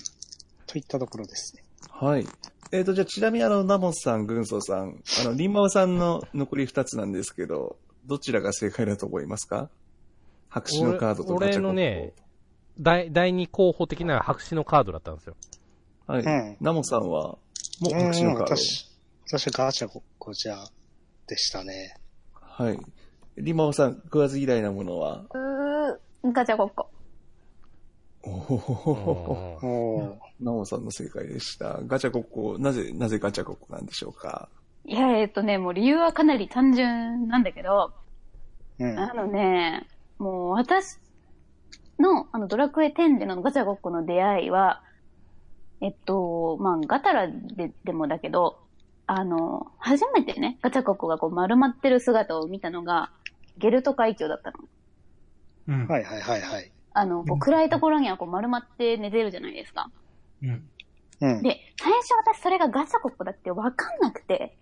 [0.66, 1.64] といったところですね。
[1.88, 2.26] はい。
[2.72, 9.68] えっ、と、じゃあ、ちなみにあの、ナモさん、軍曹さん、あの、リンマオさんの残り二つなんですけど、どちらが正解だと思いますか？
[10.48, 12.12] 白紙のカードとガチャコン俺のね、
[12.78, 15.36] 第、第二候補的な白紙のカードだったんですよ。
[16.06, 16.22] はい。
[16.22, 17.38] うんナモさんは、
[17.80, 18.56] もううん白紙のカード。
[18.56, 18.90] 私、
[19.26, 20.56] 私はガチャゴゴジャ
[21.26, 21.96] でしたね。
[22.34, 22.78] はい。
[23.36, 25.24] リンマオさん、食わず嫌いなものは？
[26.22, 26.90] うー、ガチャごっこ。
[28.22, 31.80] おおーナモさんの正解でした。
[31.86, 34.48] ガチャごっこ、なぜ、なぜガチャごっこなんでしょうか？
[34.84, 37.92] いや、えっとね、もう理由はかなり単純なんだけど、
[38.78, 38.98] うん。
[38.98, 39.86] あのね、
[40.18, 40.98] もう私
[41.98, 44.82] の、あの、ドラクエ10でのガチャごっこの出会いは、
[45.80, 48.58] えっと、まあ、ガタラででもだけど、
[49.06, 53.10] あの、初めてね、ガチャごっこがこう丸まってる姿を見たのが、
[53.58, 54.58] ゲルト海峡だったの。
[55.68, 55.86] うん。
[55.88, 56.72] はいはいはいはい。
[56.92, 59.90] あの、こう暗いところにはこう丸まって寝てるじゃないですか。
[60.42, 60.70] うん。
[61.20, 61.42] うん。
[61.42, 64.56] で、最初私それがガチャごっこだってわかんなくて、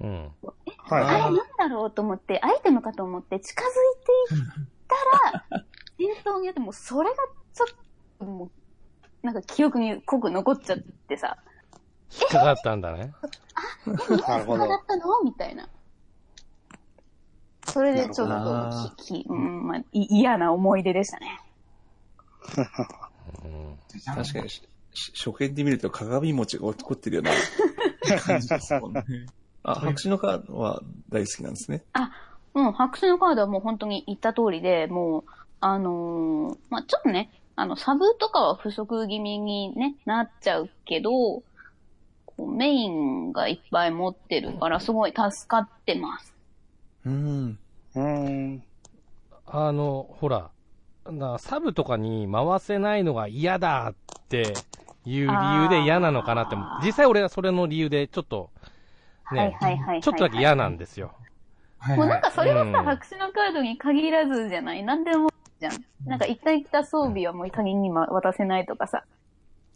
[0.00, 0.32] うん。
[0.78, 3.70] はいあれはなんだろうと思って、アイテムかと思って近づい
[4.28, 4.94] ていった
[5.32, 5.44] ら、
[5.98, 7.16] 戦闘によってもうそれが
[7.52, 7.68] ちょっ
[8.18, 8.50] ともう、
[9.22, 11.36] なんか記憶に濃く残っちゃってさ、
[12.12, 13.12] 引っかかったんだね。
[13.86, 13.90] い。
[14.16, 14.74] なるほどそうだ。
[14.76, 15.22] ったの？
[15.24, 15.68] みたいな。
[17.66, 21.40] それでちょっとき、きうん、まあ、い嫌な思い出でしたね。
[23.44, 24.62] うん確かにし、
[24.92, 27.30] し初見で見ると鏡餅が起こってるような
[28.20, 29.04] 感じですもんね。
[29.62, 31.84] あ、白紙のカードは大好きなんですね。
[32.54, 35.24] うん、白紙のカードはもう本当に言った通りで、もう、
[35.60, 41.44] あのーまあ、ちょっとね、あの、サブとかは不足気味にね、なっちゃうけど、こ
[42.38, 46.34] うメインがいっぱい持ってるから、すごい助かってます。
[47.04, 47.58] うん。
[47.94, 48.62] うーん。
[49.46, 50.50] あの、ほら、
[51.10, 53.94] なサブとかに回せないのが嫌だっ
[54.30, 54.54] て
[55.04, 58.50] いう理由で嫌なのかなって実際俺はそれの理由でちょっと、
[59.32, 60.02] ね、はいはいはいはい。
[60.02, 61.12] ちょっとだけ嫌なんですよ。
[61.78, 64.82] はいもうなんかそれはさ、うん白紙のカードに限らずじゃない？
[64.82, 65.30] なんでも
[65.60, 65.72] じゃん。
[66.04, 69.04] なんか一回来た装備はもう他人に渡せないとかさ。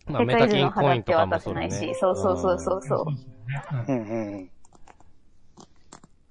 [0.07, 1.95] まあ、世メタキンコ界中の肌インとかもって渡せないし。。
[1.95, 3.05] そうそうそうそうそう。
[3.89, 4.51] うんうん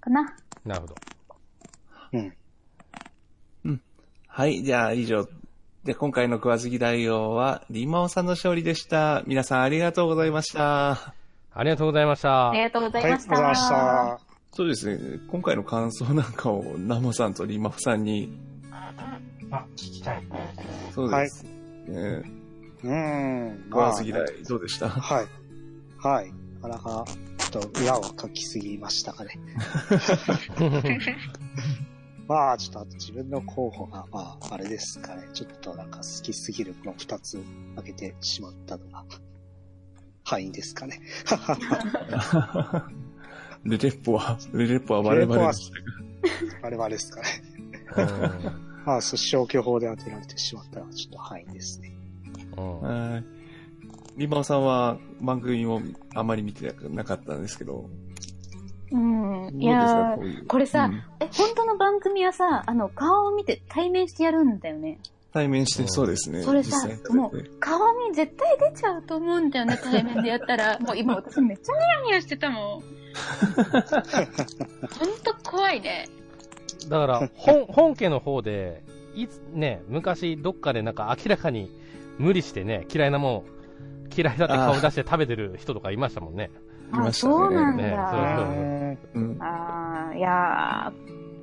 [0.02, 0.36] かな。
[0.66, 0.96] なるほど。
[2.14, 3.82] うん。
[4.28, 5.28] はい、じゃあ以上。
[5.84, 9.22] で、今回の食わず嫌い王は、リンマオさんの勝利でした。
[9.28, 11.14] 皆さんありがとうございました。
[11.54, 12.62] ありがとうございましたあり。
[12.62, 13.30] がとうござはいい、ました。
[13.30, 14.20] ございました。
[14.54, 18.32] そうですね、今回の感想なんかをナモさんとリンマオさんに、
[19.54, 20.24] あ、聞きたい。
[20.96, 21.44] そうです。
[21.44, 21.50] ね
[22.84, 22.90] うー
[23.54, 23.64] ん。
[23.70, 24.90] 食わず嫌い、どうでした？
[24.90, 25.28] はい。
[26.00, 26.34] はい。
[26.62, 27.06] なかなか、
[27.38, 29.40] ちょっと裏を書きすぎましたかね。
[32.28, 35.28] まあ、ちょっとあと自分の候補が、まあ、あれですかね。
[35.34, 37.38] ちょっとなんか好きすぎるもの二つ
[37.76, 39.04] 挙げてしまったのが、
[40.24, 41.02] 範囲ですかね。
[43.66, 45.78] ルレッポは、ルレッポは我々でした
[46.62, 47.28] 我々ですかね。
[48.86, 51.94] うんまあ、そう消去法で当てられてしまったのはちょっと範囲ですね。
[52.56, 53.44] はい。
[54.18, 55.82] リンマオさんは番組も
[56.14, 57.90] あまり見てなかったんですけど、
[58.92, 59.50] うん。
[59.60, 65.00] いやーこういうこれさうんえ、本当の番組はさ、あの、顔を見て対面してやるんだよね。
[65.34, 66.44] 対面してそうですね。
[66.44, 70.78] それさもう顔に絶対出ちゃうと思うんだよね、 対面でやったら。
[70.80, 72.82] もう今私めっちゃニヤニヤしてたもん。
[72.82, 72.84] ほん
[75.24, 76.08] と怖いね。
[76.90, 78.84] だから、 本、本家の方で、
[79.16, 81.70] いつ、ね、昔どっかでなんか明らかに
[82.18, 83.44] 無理してね、嫌いなも
[84.10, 86.50] ん、嫌いだって顔出して食べてる人とかいましたもんね。
[86.94, 87.84] いましたねあそうなんだ。
[87.84, 89.42] ねそうそううん。
[89.42, 90.94] ああ、いや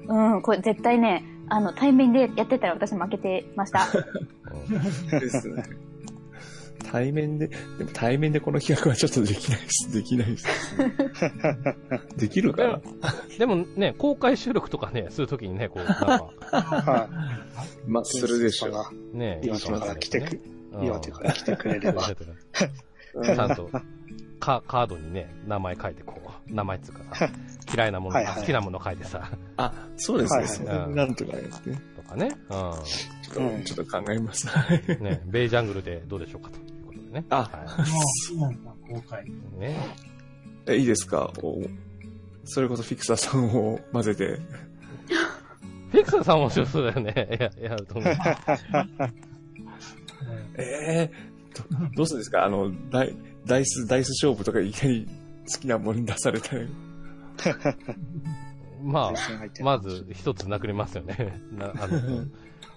[0.08, 3.86] ー、うん、これ絶対ね、あの、対面でやってたら私負けてました。
[5.20, 5.64] ですね。
[6.80, 9.92] 対面で、でも対面でこの企画はちょっとできないです。
[9.94, 10.46] できないです。
[12.16, 12.80] できるかな？
[13.38, 17.08] でもね、公開収録とかね、するときにね、こう、なんか、は
[17.86, 18.06] まあ、い。
[18.06, 18.72] するでしょう。
[18.72, 20.40] がね、岩手から来てく、
[20.82, 22.02] 岩手から来てくれれば。
[23.24, 23.68] ちゃんと、
[24.38, 27.28] カカードにね、名前書いて、こう、名前っつうかさ、
[27.72, 30.38] 嫌いなもの、好きなもの書いてさ、あ、そうですね。
[30.38, 31.82] はいはいそれなんとかですね。
[31.96, 32.72] とかね、ちょ
[33.32, 34.48] っと、うんちょっと考えます。
[34.88, 35.04] うん。
[35.04, 36.58] ね、ベイジャングルでどうでしょうかと
[37.18, 37.28] いうことでね。
[37.30, 37.76] あは
[38.40, 39.24] もう、今の公開。
[39.26, 39.30] い。
[39.60, 39.76] ね。
[40.66, 41.32] え、いいですか？
[41.42, 41.60] お
[42.44, 44.38] それこそフィクサーさんを 混ぜて。
[45.90, 47.14] フィクサーさん面白そうだよね。
[47.60, 48.14] や、やると思う。
[50.56, 51.10] ええ
[51.54, 51.64] ど
[51.96, 52.44] どうするんですか？
[52.44, 55.08] あの、ダイダイス、ダイス勝負とかいきなり
[55.52, 56.62] 好きなものに出されたら。
[58.82, 61.38] まあ、まず一つなくりますよね。
[61.52, 62.24] な、あの、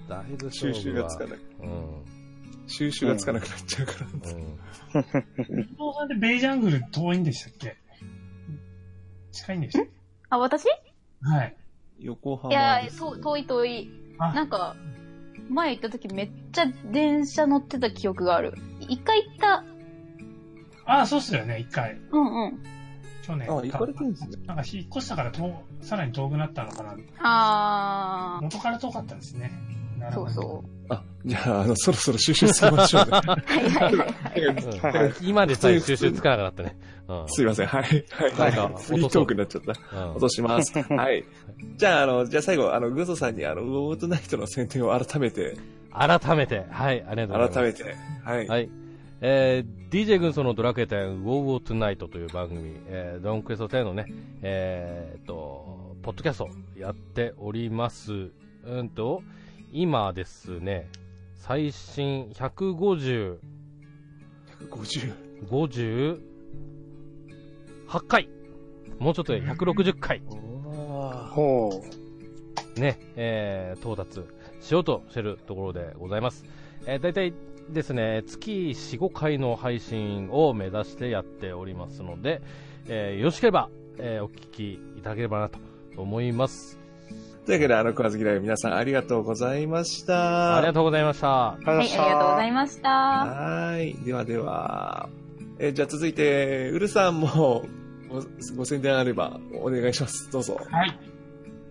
[0.10, 1.40] だいぶ収勝負は集がつかない。
[1.62, 2.23] うん。
[2.68, 4.08] 収集がつかなくなっちゃうから。
[4.08, 4.14] うん。
[4.14, 7.78] 伊藤さんってベイジャングル遠いんでしたっけ？
[9.32, 9.88] 近いんでしたっ
[10.30, 10.64] あ、私？
[10.64, 10.70] け
[11.22, 11.56] はい。
[12.00, 13.92] 横浜いやで、すと遠い遠い。
[14.20, 14.76] あなんか、
[15.50, 18.54] 前行った時めっちゃ電車乗ってた記憶がある。
[18.82, 19.64] 一回行った。
[20.86, 22.00] ああ、そうっすよね、一回。
[22.12, 22.64] うんうん。
[23.24, 23.50] 去年。
[23.50, 24.38] あ、行かれてるんですね。
[24.46, 26.96] なんか引っ越したから遠、さらに遠くなったのかな。
[27.20, 29.52] あ元から遠かったんですね。
[30.12, 33.12] そうそあ、じゃあ、あの、そろそろ収集しましょうね。
[33.12, 33.16] う。
[33.24, 33.38] は
[34.36, 34.66] いはいはい。
[34.66, 36.78] うんはいはい今でさえ収集つかなくなったね。
[37.08, 37.30] うん。
[37.30, 37.68] すいません。
[37.68, 37.84] はい。
[37.84, 38.32] はい。
[38.32, 39.98] はいなんか、フリートークになっちゃった。
[39.98, 40.78] うん落とします。
[40.82, 41.24] はい。
[41.78, 45.56] じゃあ、あの、じゃあ最後、あの、グゾさんに、あの、ウォーウォートナイトの宣伝を改めて、
[45.92, 47.54] 改めて、はい、ありがとうございます。
[47.54, 48.48] 改めて、はい。
[48.48, 48.70] はい。
[49.26, 54.08] えー、DJ 軍曹のドラクエ10 WoW War Tonight という番組、えー、ドラゴンクエスト10のね、
[54.42, 58.32] えーっと、ポッドキャストやっております。
[58.66, 59.24] うんと、
[59.76, 60.88] 今ですね、
[61.34, 63.40] 最新150、
[64.70, 65.14] 50。
[65.50, 66.20] 58
[68.08, 68.30] 回。
[69.00, 70.22] もうちょっとで160回。
[71.32, 71.72] ほ
[72.78, 74.22] ね、えー、到達
[74.62, 76.46] しようとしてるところでございます。
[76.86, 77.34] えー、大体
[77.72, 82.44] ですね、月4、5回の配信を目指してやっておりますので、
[82.86, 85.58] えー、よろしければ、えー、お聞きいただければなと
[85.98, 86.83] 思います。
[87.46, 90.56] というわけで、あの、食わず嫌い皆さんありがとうございました。
[90.58, 91.28] ありがとうござざいました。
[91.28, 91.32] う。
[91.32, 92.90] はい、ありがとうございました。
[92.90, 93.94] はい。
[94.06, 95.10] ではでは、
[95.60, 97.66] えーじゃあ続いて、ウルさんも
[98.08, 98.24] ご
[98.56, 100.32] ご宣伝あればお願いします。
[100.32, 100.58] どうぞ。
[100.72, 101.00] はい。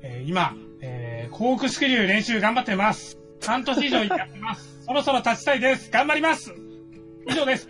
[0.03, 3.16] えー今、えー、コークスクリュー練習頑張ってます。
[3.43, 4.81] 半年以上やってます。
[4.85, 5.91] そろそろ立ちたいです。
[5.91, 6.53] 頑張ります。
[7.27, 7.68] 以上です。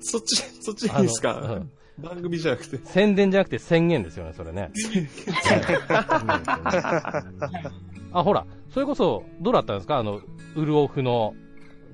[0.00, 1.62] そっち、そっちでいいですか、
[1.98, 2.78] 番組じゃなくて。
[2.84, 4.70] 宣伝じゃなくて宣言ですよね、それね。
[8.12, 9.98] あ、ほら、それこそ、どうだったんですか？
[9.98, 10.20] あの、
[10.56, 11.34] ウルオフの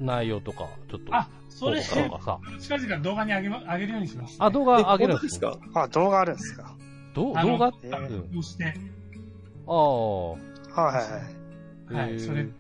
[0.01, 1.15] 内容とか、ちょっと。
[1.15, 1.83] あ、それ。
[1.83, 4.37] 近々動画に上げま、上げるようにします。
[4.39, 5.51] あ、動画上げるんですか？
[5.51, 5.83] 本当ですか？
[5.83, 6.75] あ、動画あるんですか？
[7.15, 8.75] ど動画えーうんこうして、
[9.67, 10.31] ああ。
[10.31, 10.41] はい
[10.81, 10.93] は
[11.91, 12.11] いはい。
[12.11, 12.51] はい、それ、踏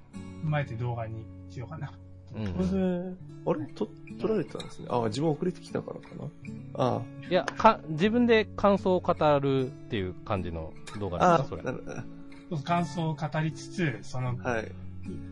[0.44, 1.92] まえて動画にしようかな。
[2.34, 3.14] うん
[3.44, 3.72] これ、あれ？
[3.72, 3.88] と、
[4.20, 4.86] 撮られてたんですね。
[4.90, 6.28] あ、自分遅れてきたからかな。
[6.74, 12.62] あいや、か、自分で感想を語るっていう感じの動画あ、ですか、それ。
[12.62, 14.72] 感想を語りつつ、その、はい。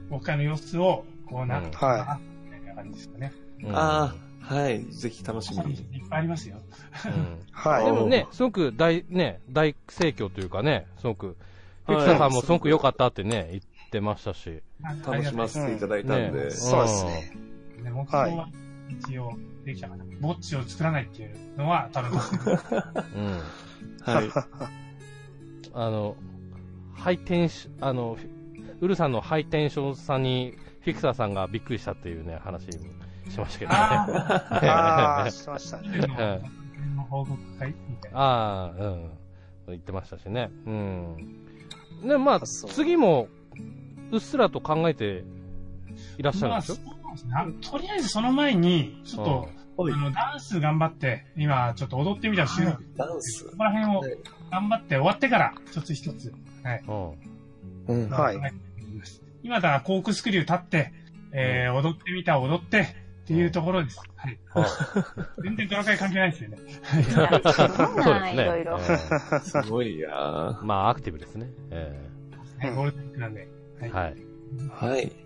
[0.08, 3.32] 僕からの様子を、こうなってかな、はみたいな感じですかね。
[3.64, 4.84] うんああ、はい。
[4.84, 5.74] ぜひ楽しみに。
[5.74, 6.56] いっぱいありますよ。
[7.04, 7.84] うんはい。
[7.84, 11.36] でもね、すごく大、ね、大盛況というかね、すごく、
[11.86, 14.62] フィクサさんもすごく良かったってね、言ってましたし。
[14.82, 16.44] 楽しませていただいたんで。
[16.44, 17.32] ねそうですね。
[17.82, 18.48] ね、目標は
[18.88, 19.32] 一応
[19.64, 20.04] できたかな。
[20.20, 22.10] ぼっちを作らないっていうのは多分、
[23.16, 23.40] うん。
[24.02, 24.30] はい。
[25.72, 26.16] あの、
[26.94, 28.16] ハイテンシあの、
[28.80, 32.70] ウルさんのハイテンションさに、フィクサーさんがびっくりしたっていうね、話
[33.28, 33.76] しましたけどね。
[33.76, 36.40] ああ、 しましたね。
[36.96, 38.18] の報告会みたいな。
[38.18, 39.10] ああ、うん。
[39.68, 40.50] 言ってましたしね。
[40.66, 41.16] うん。
[42.06, 43.28] で、まあ、次も、
[44.12, 45.24] うっすらと考えて
[46.18, 46.74] いらっしゃるんまあ、でしょ？
[46.76, 49.48] そうなんですねあとりあえずその前に、ちょっと、
[49.82, 49.92] はい。
[49.92, 52.82] あの、ダンス頑張って、今、ちょっと踊ってみた収録。
[52.96, 53.44] ダンス。
[53.44, 53.56] こ。
[53.58, 54.00] こら辺を
[54.50, 56.32] 頑張って終わってから、一つ一つ。
[56.62, 56.84] はい。
[57.88, 58.04] うん。
[58.04, 58.10] うん。
[58.10, 58.38] はい。
[59.42, 60.92] 今だからコークスクリュー立って、
[61.32, 62.84] えー、踊ってみた、踊って、っ
[63.26, 64.00] ていうところです。
[64.16, 64.38] はい。
[65.42, 66.56] 全然ドラクエ関係ないですよね。
[67.02, 68.36] そうなんい。
[68.36, 68.64] ろい。
[68.64, 68.78] ろ。
[68.80, 69.98] えーすごい。
[70.00, 70.08] や
[70.62, 71.48] まあ、アクティブですね。
[71.70, 72.08] え
[72.60, 72.74] はい。
[72.74, 73.46] ゴールデンなんで。
[73.80, 74.16] ーはい。
[74.70, 75.25] はい。